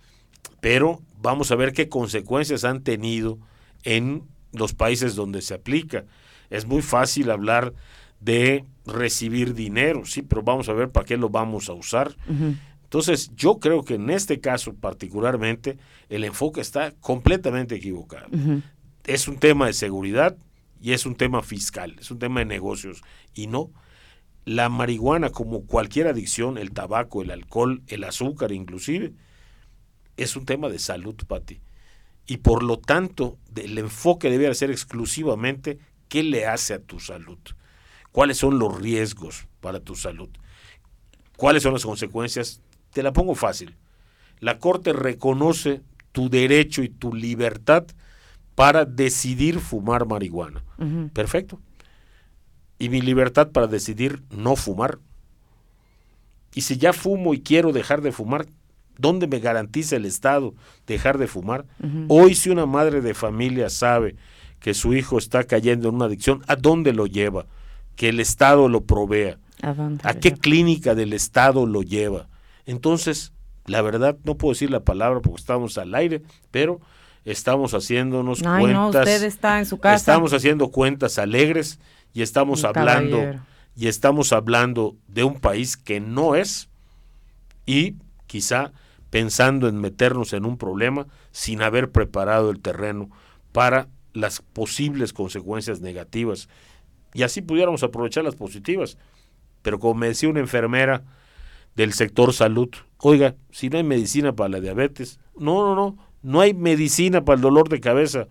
[0.59, 3.37] pero vamos a ver qué consecuencias han tenido
[3.83, 6.05] en los países donde se aplica.
[6.49, 7.73] Es muy fácil hablar
[8.19, 12.15] de recibir dinero, sí, pero vamos a ver para qué lo vamos a usar.
[12.83, 15.77] Entonces, yo creo que en este caso particularmente
[16.09, 18.27] el enfoque está completamente equivocado.
[19.05, 20.37] Es un tema de seguridad
[20.81, 23.01] y es un tema fiscal, es un tema de negocios
[23.33, 23.71] y no.
[24.45, 29.13] La marihuana, como cualquier adicción, el tabaco, el alcohol, el azúcar inclusive,
[30.17, 31.61] es un tema de salud, Pati.
[32.25, 37.37] Y por lo tanto, el enfoque debe ser exclusivamente qué le hace a tu salud,
[38.11, 40.29] cuáles son los riesgos para tu salud,
[41.37, 42.61] cuáles son las consecuencias.
[42.91, 43.75] Te la pongo fácil.
[44.39, 47.85] La Corte reconoce tu derecho y tu libertad
[48.55, 50.63] para decidir fumar marihuana.
[51.13, 51.61] Perfecto.
[52.79, 54.99] Y mi libertad para decidir no fumar.
[56.53, 58.47] Y si ya fumo y quiero dejar de fumar,
[58.97, 60.53] ¿Dónde me garantiza el Estado
[60.85, 61.65] dejar de fumar?
[62.07, 64.15] Hoy si una madre de familia sabe
[64.59, 67.45] que su hijo está cayendo en una adicción, ¿a dónde lo lleva?
[67.95, 69.37] Que el Estado lo provea.
[70.03, 72.27] ¿A, qué clínica del Estado lo lleva?
[72.65, 73.33] Entonces,
[73.65, 76.21] la verdad, no puedo decir la palabra porque estamos al aire,
[76.51, 76.79] pero
[77.25, 79.07] estamos haciéndonos cuentas.
[79.07, 79.95] está en su casa.
[79.95, 81.79] Estamos haciendo cuentas alegres
[82.13, 83.19] y estamos hablando
[83.75, 86.69] y estamos hablando de un país que no es
[87.65, 87.95] y
[88.25, 88.71] quizá
[89.17, 93.09] pensando en meternos en un problema sin haber preparado el terreno
[93.51, 96.49] para las posibles consecuencias negativas.
[97.15, 98.95] Y así pudiéramos aprovechar las positivas.
[99.63, 101.01] Pero como me decía una enfermera
[101.75, 106.39] del sector salud, Oiga, si no hay medicina para la diabetes, no, no, no, no
[106.39, 108.27] hay medicina para el dolor de cabeza.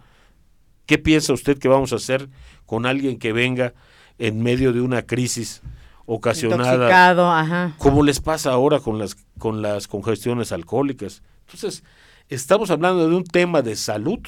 [0.87, 2.28] ¿Qué piensa usted que vamos a hacer
[2.64, 3.74] con alguien que venga
[4.18, 5.62] en medio de una crisis
[6.07, 7.11] ocasionada?
[7.39, 7.75] Ajá.
[7.79, 11.23] Como les pasa ahora con las, con las congestiones alcohólicas.
[11.47, 11.85] Entonces,
[12.29, 14.21] estamos hablando de un tema de salud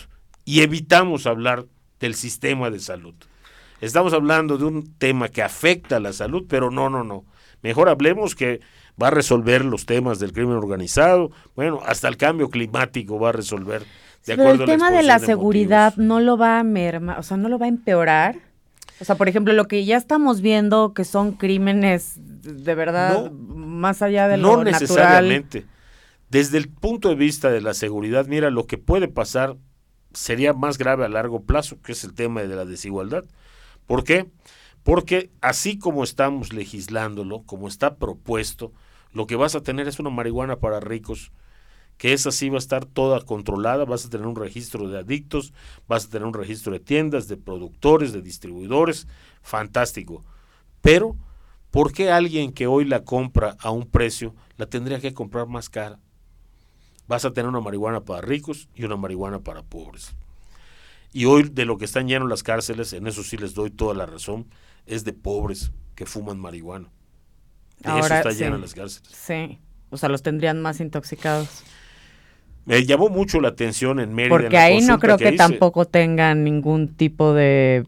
[0.44, 1.66] y evitamos hablar
[2.00, 3.14] del sistema de salud.
[3.80, 7.24] Estamos hablando de un tema que afecta a la salud, pero no, no, no.
[7.62, 8.60] Mejor hablemos que
[9.00, 13.32] va a resolver los temas del crimen organizado, bueno, hasta el cambio climático va a
[13.32, 13.82] resolver.
[14.26, 17.48] De pero el tema de la seguridad no lo va a mermar, o sea, no
[17.48, 18.47] lo va a empeorar.
[19.00, 24.02] O sea, por ejemplo, lo que ya estamos viendo que son crímenes de verdad más
[24.02, 25.66] allá de lo No necesariamente.
[26.30, 29.56] Desde el punto de vista de la seguridad, mira, lo que puede pasar
[30.12, 33.24] sería más grave a largo plazo, que es el tema de la desigualdad.
[33.86, 34.30] ¿Por qué?
[34.82, 38.72] Porque así como estamos legislándolo, como está propuesto,
[39.12, 41.32] lo que vas a tener es una marihuana para ricos,
[41.98, 45.52] que esa sí va a estar toda controlada, vas a tener un registro de adictos,
[45.88, 49.08] vas a tener un registro de tiendas, de productores, de distribuidores,
[49.42, 50.24] fantástico.
[50.80, 51.16] Pero,
[51.72, 55.68] ¿por qué alguien que hoy la compra a un precio la tendría que comprar más
[55.68, 55.98] cara?
[57.08, 60.14] Vas a tener una marihuana para ricos y una marihuana para pobres.
[61.12, 63.94] Y hoy de lo que están llenos las cárceles, en eso sí les doy toda
[63.94, 64.46] la razón,
[64.86, 66.90] es de pobres que fuman marihuana.
[67.80, 69.10] De eso está llena las cárceles.
[69.12, 69.58] Sí,
[69.90, 71.64] o sea, los tendrían más intoxicados.
[72.68, 74.36] Me llamó mucho la atención en Mérida.
[74.36, 77.86] Porque ahí no creo que, tampoco tengan ningún tipo de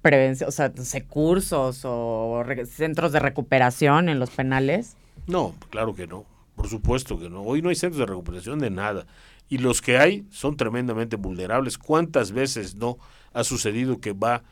[0.00, 0.72] prevención, o sea,
[1.08, 4.96] cursos o centros de recuperación en los penales.
[5.26, 6.24] No, claro que no.
[6.54, 7.42] Por supuesto que no.
[7.42, 9.06] Hoy no hay centros de recuperación de nada.
[9.48, 11.76] Y los que hay son tremendamente vulnerables.
[11.76, 12.98] ¿Cuántas veces no
[13.32, 14.44] ha sucedido que va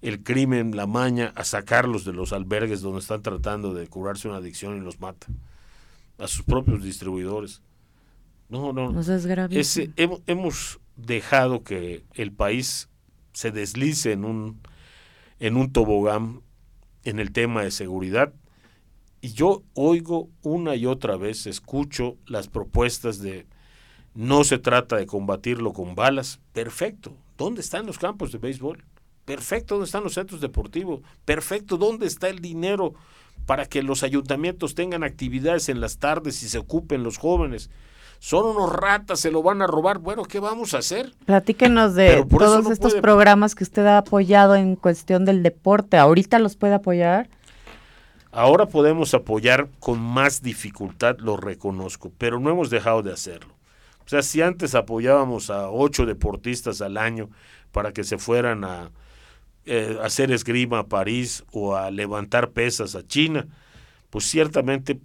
[0.00, 4.36] el crimen, la maña, a sacarlos de los albergues donde están tratando de curarse una
[4.36, 5.26] adicción y los mata?
[6.20, 7.60] A sus propios distribuidores.
[8.52, 8.92] No, no.
[8.92, 9.62] no es grave.
[10.26, 12.90] hemos dejado que el país
[13.32, 14.60] se deslice en un,
[15.40, 16.42] en un tobogán
[17.02, 18.34] en el tema de seguridad
[19.22, 23.46] y yo oigo una y otra vez, escucho las propuestas de
[24.14, 26.38] no se trata de combatirlo con balas.
[26.52, 27.16] Perfecto.
[27.38, 28.84] ¿Dónde están los campos de béisbol?
[29.24, 29.76] Perfecto.
[29.76, 31.00] ¿Dónde están los centros deportivos?
[31.24, 31.78] Perfecto.
[31.78, 32.92] ¿Dónde está el dinero
[33.46, 37.70] para que los ayuntamientos tengan actividades en las tardes y se ocupen los jóvenes?
[38.22, 39.98] Son unos ratas, se lo van a robar.
[39.98, 41.12] Bueno, ¿qué vamos a hacer?
[41.26, 45.96] Platíquenos de todos estos programas que usted ha apoyado en cuestión del deporte.
[45.96, 47.28] ¿Ahorita los puede apoyar?
[48.30, 53.54] Ahora podemos apoyar con más dificultad, lo reconozco, pero no hemos dejado de hacerlo.
[54.06, 57.28] O sea, si antes apoyábamos a ocho deportistas al año
[57.72, 58.92] para que se fueran a
[59.66, 63.48] eh, hacer esgrima a París o a levantar pesas a China,
[64.10, 65.00] pues ciertamente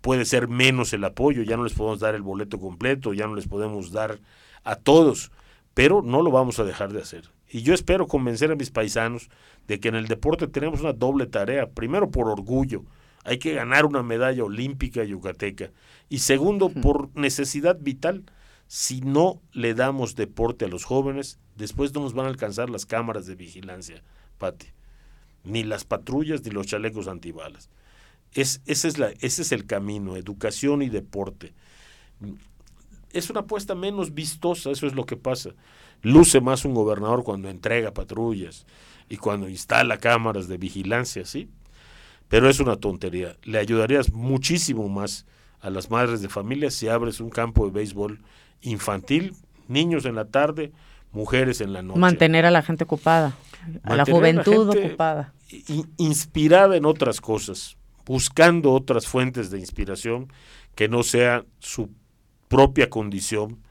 [0.00, 3.34] puede ser menos el apoyo, ya no les podemos dar el boleto completo, ya no
[3.34, 4.18] les podemos dar
[4.64, 5.30] a todos,
[5.74, 7.30] pero no lo vamos a dejar de hacer.
[7.50, 9.30] Y yo espero convencer a mis paisanos
[9.66, 11.70] de que en el deporte tenemos una doble tarea.
[11.70, 12.84] Primero, por orgullo.
[13.24, 15.70] Hay que ganar una medalla olímpica yucateca.
[16.08, 18.24] Y segundo, por necesidad vital.
[18.66, 22.84] Si no le damos deporte a los jóvenes, después no nos van a alcanzar las
[22.84, 24.02] cámaras de vigilancia,
[24.36, 24.66] Pati.
[25.44, 27.70] Ni las patrullas ni los chalecos antibalas.
[28.32, 31.54] Es, ese, es la, ese es el camino, educación y deporte.
[33.12, 35.50] Es una apuesta menos vistosa, eso es lo que pasa.
[36.02, 38.66] Luce más un gobernador cuando entrega patrullas
[39.08, 41.48] y cuando instala cámaras de vigilancia, ¿sí?
[42.28, 43.36] Pero es una tontería.
[43.42, 45.24] Le ayudarías muchísimo más
[45.60, 48.20] a las madres de familia si abres un campo de béisbol
[48.60, 49.34] infantil,
[49.66, 50.72] niños en la tarde,
[51.12, 51.98] mujeres en la noche.
[51.98, 53.34] Mantener a la gente ocupada,
[53.82, 55.32] a la juventud ocupada.
[55.96, 57.77] Inspirada en otras cosas,
[58.08, 60.32] buscando otras fuentes de inspiración
[60.74, 61.90] que no sea su
[62.48, 63.62] propia condición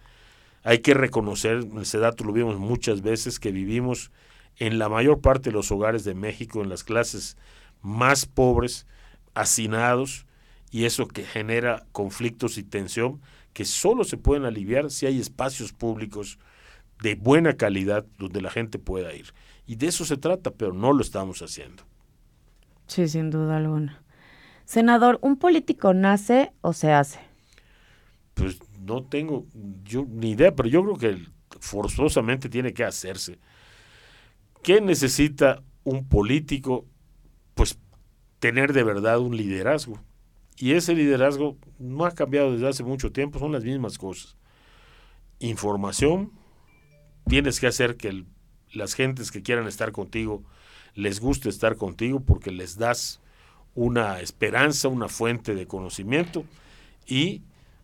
[0.67, 4.11] hay que reconocer, ese dato lo vimos muchas veces, que vivimos
[4.57, 7.37] en la mayor parte de los hogares de México, en las clases
[7.81, 8.85] más pobres,
[9.33, 10.25] hacinados,
[10.69, 13.21] y eso que genera conflictos y tensión
[13.53, 16.37] que solo se pueden aliviar si hay espacios públicos
[17.01, 19.33] de buena calidad donde la gente pueda ir.
[19.67, 21.83] Y de eso se trata, pero no lo estamos haciendo.
[22.87, 24.03] Sí, sin duda alguna.
[24.67, 27.21] Senador, ¿un político nace o se hace?
[28.33, 29.45] Pues no tengo
[29.85, 31.25] yo ni idea, pero yo creo que
[31.61, 33.39] forzosamente tiene que hacerse.
[34.63, 36.85] ¿Qué necesita un político?
[37.53, 37.79] Pues
[38.39, 40.01] tener de verdad un liderazgo.
[40.57, 44.35] Y ese liderazgo no ha cambiado desde hace mucho tiempo, son las mismas cosas.
[45.39, 46.33] Información,
[47.25, 48.25] tienes que hacer que
[48.73, 50.43] las gentes que quieran estar contigo
[50.93, 53.21] les guste estar contigo porque les das
[53.77, 56.43] una esperanza, una fuente de conocimiento
[57.05, 57.43] y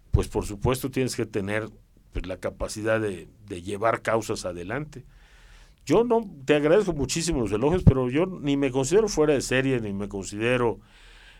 [0.09, 1.69] pues por supuesto tienes que tener
[2.11, 3.27] pues, la capacidad de,
[3.61, 5.05] llevar causas adelante.
[5.85, 9.79] Yo no te agradezco muchísimo los elogios, pero yo ni me considero fuera de serie,
[9.79, 10.79] ni me considero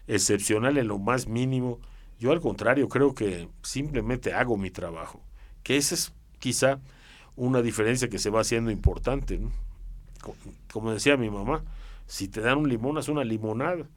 [0.06, 1.80] excepcional en lo más mínimo.
[2.20, 5.20] Yo al contrario creo que simplemente hago mi trabajo,
[5.64, 6.80] que esa es quizá
[7.36, 9.40] una diferencia que se va haciendo importante.
[10.72, 11.64] Como decía mi mamá,
[12.06, 13.88] si te dan un limón, haz una limonada.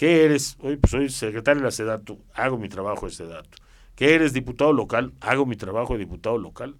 [0.00, 0.56] ¿Qué eres?
[0.62, 3.58] Hoy pues soy secretario de la SEDATO, hago mi trabajo de SEDATO.
[3.94, 4.32] ¿Qué eres?
[4.32, 6.76] Diputado local, hago mi trabajo de diputado local.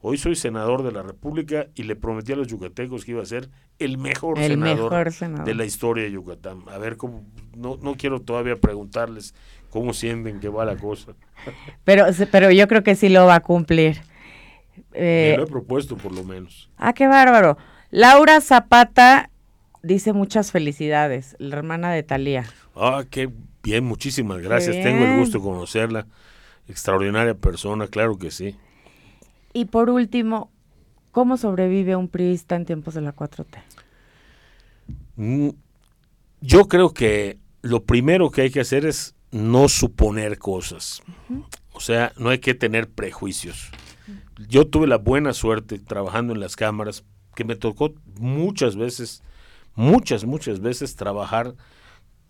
[0.00, 3.24] Hoy soy senador de la República y le prometí a los yucatecos que iba a
[3.24, 5.12] ser el mejor, senador,
[5.44, 6.64] de la historia de Yucatán.
[6.66, 7.24] A ver cómo,
[7.56, 9.32] no, no quiero todavía preguntarles
[9.70, 11.12] cómo sienten que va la cosa.
[11.84, 14.00] Pero, pero yo creo que sí lo va a cumplir.
[14.92, 16.68] Eh, Me lo he propuesto por lo menos.
[16.78, 17.58] Ah, qué bárbaro.
[17.92, 19.30] Laura Zapata
[19.86, 22.44] dice muchas felicidades, la hermana de Talía.
[22.74, 23.30] Ah, qué
[23.62, 24.82] bien, muchísimas gracias.
[24.82, 26.06] Tengo el gusto de conocerla.
[26.68, 28.56] Extraordinaria persona, claro que sí.
[29.52, 30.50] Y por último,
[31.12, 33.58] ¿cómo sobrevive un priista en tiempos de la 4T?
[35.16, 35.50] Mm,
[36.40, 41.02] yo creo que lo primero que hay que hacer es no suponer cosas.
[41.72, 43.70] O sea, no hay que tener prejuicios.
[44.48, 49.22] Yo tuve la buena suerte trabajando en las cámaras, que me tocó muchas veces,
[49.76, 51.54] muchas, muchas veces trabajar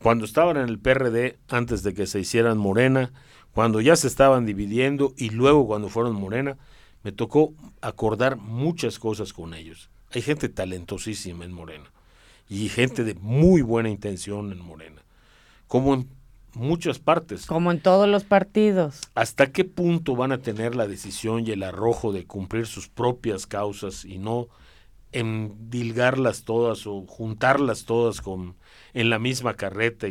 [0.02, 3.12] cuando estaban en el PRD antes de que se hicieran Morena,
[3.52, 6.58] cuando ya se estaban dividiendo y luego cuando fueron Morena
[7.02, 9.88] me tocó acordar muchas cosas con ellos.
[10.12, 11.90] Hay gente talentosísima en Morena
[12.48, 15.02] y gente de muy buena intención en Morena,
[15.66, 16.08] como en
[16.54, 17.46] muchas partes.
[17.46, 19.00] Como en todos los partidos.
[19.14, 23.46] ¿Hasta qué punto van a tener la decisión y el arrojo de cumplir sus propias
[23.46, 24.48] causas y no
[25.12, 28.56] endilgarlas todas o juntarlas todas con
[28.92, 30.08] en la misma carreta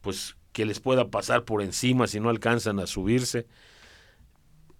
[0.00, 3.46] pues que les pueda pasar por encima si no alcanzan a subirse?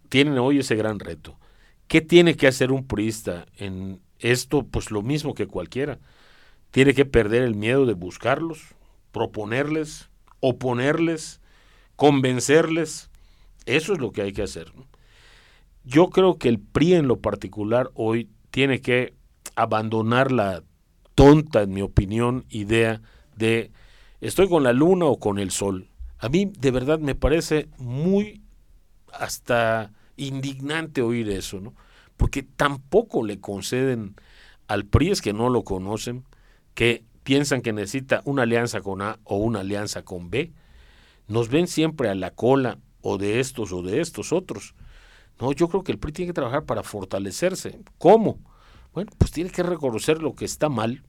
[0.09, 1.38] tienen hoy ese gran reto.
[1.86, 4.66] ¿Qué tiene que hacer un priista en esto?
[4.66, 5.98] Pues lo mismo que cualquiera.
[6.70, 8.74] Tiene que perder el miedo de buscarlos,
[9.12, 11.40] proponerles, oponerles,
[11.96, 13.11] convencerles.
[13.64, 14.72] Eso es lo que hay que hacer.
[15.84, 18.28] Yo creo que el PRI en lo particular hoy
[18.59, 19.14] tiene que
[19.54, 20.64] abandonar la
[21.14, 23.00] tonta, en mi opinión, idea
[23.36, 23.70] de
[24.20, 25.88] estoy con la luna o con el sol.
[26.18, 28.42] A mí de verdad me parece muy
[29.12, 31.72] hasta indignante oír eso, ¿no?
[32.16, 34.16] Porque tampoco le conceden
[34.66, 36.24] al PRI, es que no lo conocen,
[36.74, 40.50] que piensan que necesita una alianza con A o una alianza con B.
[41.28, 44.74] Nos ven siempre a la cola o de estos o de estos otros.
[45.41, 47.78] No, yo creo que el PRI tiene que trabajar para fortalecerse.
[47.99, 48.39] ¿Cómo?
[48.93, 51.05] Bueno, pues tiene que reconocer lo que está mal,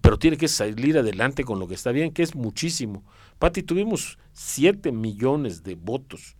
[0.00, 3.04] pero tiene que salir adelante con lo que está bien, que es muchísimo.
[3.38, 6.36] Pati, tuvimos 7 millones de votos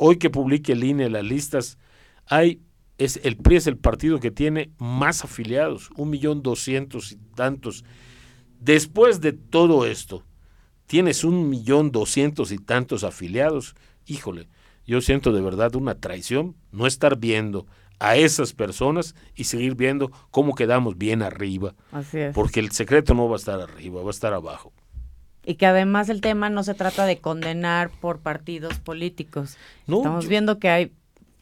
[0.00, 1.76] Hoy que publique el INE las listas,
[2.26, 2.62] hay,
[2.98, 7.84] es, el PRI es el partido que tiene más afiliados, un millón doscientos y tantos.
[8.60, 10.24] Después de todo esto,
[10.86, 13.74] tienes un millón doscientos y tantos afiliados.
[14.06, 14.48] Híjole,
[14.88, 17.66] yo siento de verdad una traición no estar viendo
[18.00, 21.74] a esas personas y seguir viendo cómo quedamos bien arriba.
[21.92, 22.34] Así es.
[22.34, 24.72] Porque el secreto no va a estar arriba, va a estar abajo
[25.48, 29.56] y que además el tema no se trata de condenar por partidos políticos.
[29.86, 30.92] Estamos viendo que hay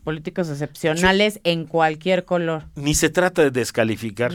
[0.05, 2.66] políticos excepcionales en cualquier color.
[2.76, 4.30] Ni se trata de descalificar.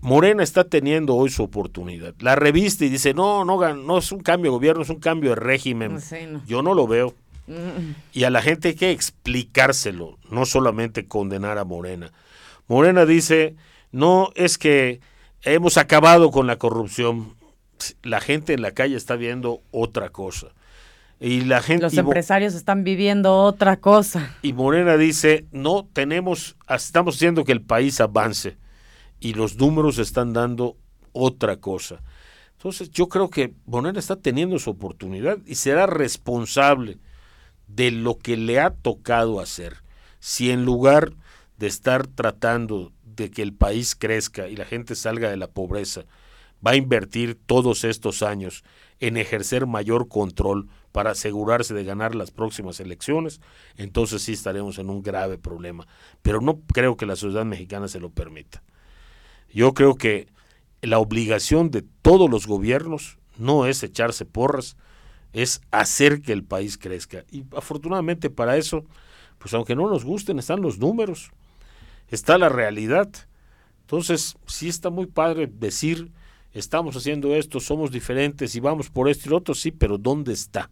[0.00, 2.14] Morena está teniendo hoy su oportunidad.
[2.18, 5.30] La revista y dice, no, no, no es un cambio de gobierno, es un cambio
[5.30, 5.98] de régimen.
[6.44, 7.14] Yo no lo veo.
[8.12, 12.12] Y a la gente hay que explicárselo, no solamente condenar a Morena.
[12.66, 13.54] Morena dice,
[13.92, 15.00] no, es que
[15.42, 17.36] hemos acabado con la corrupción
[18.02, 20.48] la gente en la calle está viendo otra cosa.
[21.18, 24.36] Y la gente los empresarios están viviendo otra cosa.
[24.42, 28.58] Y Morena dice, "No tenemos estamos haciendo que el país avance
[29.18, 30.76] y los números están dando
[31.12, 32.02] otra cosa."
[32.58, 36.98] Entonces, yo creo que Morena está teniendo su oportunidad y será responsable
[37.66, 39.82] de lo que le ha tocado hacer.
[40.20, 41.12] Si en lugar
[41.58, 46.04] de estar tratando de que el país crezca y la gente salga de la pobreza,
[46.66, 48.64] va a invertir todos estos años
[49.00, 53.40] en ejercer mayor control para asegurarse de ganar las próximas elecciones,
[53.76, 55.86] entonces sí estaremos en un grave problema.
[56.22, 58.62] Pero no creo que la sociedad mexicana se lo permita.
[59.52, 60.28] Yo creo que
[60.80, 64.76] la obligación de todos los gobiernos no es echarse porras,
[65.42, 67.24] es hacer que el país crezca.
[67.30, 68.84] Y afortunadamente para eso,
[69.38, 71.30] pues aunque no nos gusten, están los números,
[72.08, 73.08] está la realidad.
[73.82, 76.10] Entonces, sí está muy padre decir
[76.52, 80.32] estamos haciendo esto, somos diferentes y vamos por esto y lo otro, sí, pero ¿dónde
[80.32, 80.70] está?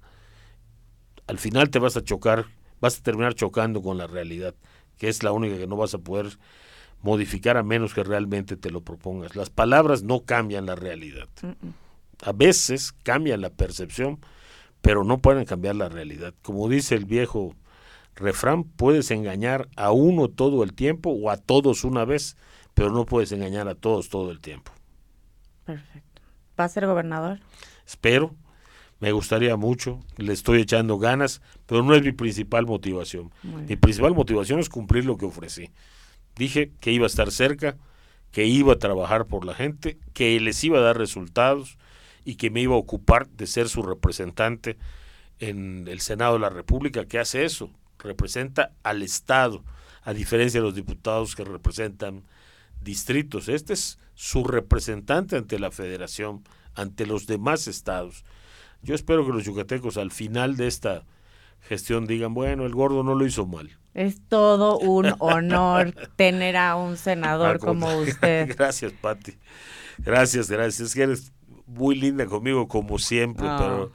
[1.26, 2.46] al final te vas a chocar,
[2.80, 4.54] vas a terminar chocando con la realidad,
[4.98, 6.38] que es la única que no vas a poder
[7.02, 9.36] modificar a menos que realmente te lo propongas.
[9.36, 11.28] Las palabras no cambian la realidad.
[12.22, 14.20] A veces cambian la percepción,
[14.84, 16.34] pero no pueden cambiar la realidad.
[16.42, 17.56] Como dice el viejo
[18.16, 22.36] refrán, puedes engañar a uno todo el tiempo o a todos una vez,
[22.74, 24.72] pero no puedes engañar a todos todo el tiempo.
[25.64, 26.20] Perfecto.
[26.60, 27.40] ¿Va a ser gobernador?
[27.86, 28.34] Espero,
[29.00, 33.32] me gustaría mucho, le estoy echando ganas, pero no es mi principal motivación.
[33.42, 35.70] Mi principal motivación es cumplir lo que ofrecí.
[36.36, 37.78] Dije que iba a estar cerca,
[38.32, 41.78] que iba a trabajar por la gente, que les iba a dar resultados
[42.24, 44.76] y que me iba a ocupar de ser su representante
[45.38, 49.64] en el Senado de la República, que hace eso, representa al Estado,
[50.02, 52.24] a diferencia de los diputados que representan
[52.82, 53.48] distritos.
[53.48, 56.44] Este es su representante ante la federación,
[56.74, 58.24] ante los demás estados.
[58.82, 61.04] Yo espero que los yucatecos al final de esta
[61.62, 63.70] gestión digan, bueno, el gordo no lo hizo mal.
[63.94, 68.48] Es todo un honor tener a un senador como usted.
[68.56, 69.34] Gracias, Patti.
[69.98, 70.88] Gracias, gracias.
[70.88, 71.32] Es que eres
[71.66, 73.56] muy linda conmigo como siempre, ah.
[73.58, 73.92] pero,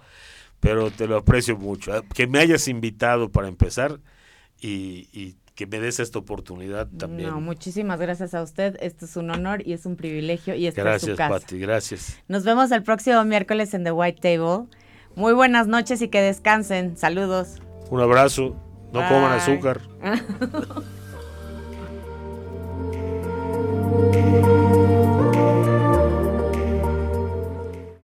[0.60, 1.94] pero te lo aprecio mucho.
[1.94, 4.00] Ah, que me hayas invitado para empezar
[4.62, 7.32] y, que me des esta oportunidad también.
[7.32, 8.78] No, muchísimas gracias a usted.
[8.80, 11.28] Esto es un honor y es un privilegio y esta es su casa.
[11.28, 12.20] Gracias, Patti, gracias.
[12.30, 14.68] Nos vemos el próximo miércoles en The White Table.
[15.16, 16.96] Muy buenas noches y que descansen.
[16.96, 17.58] Saludos.
[17.90, 18.56] Un abrazo.
[18.94, 19.82] No coman azúcar.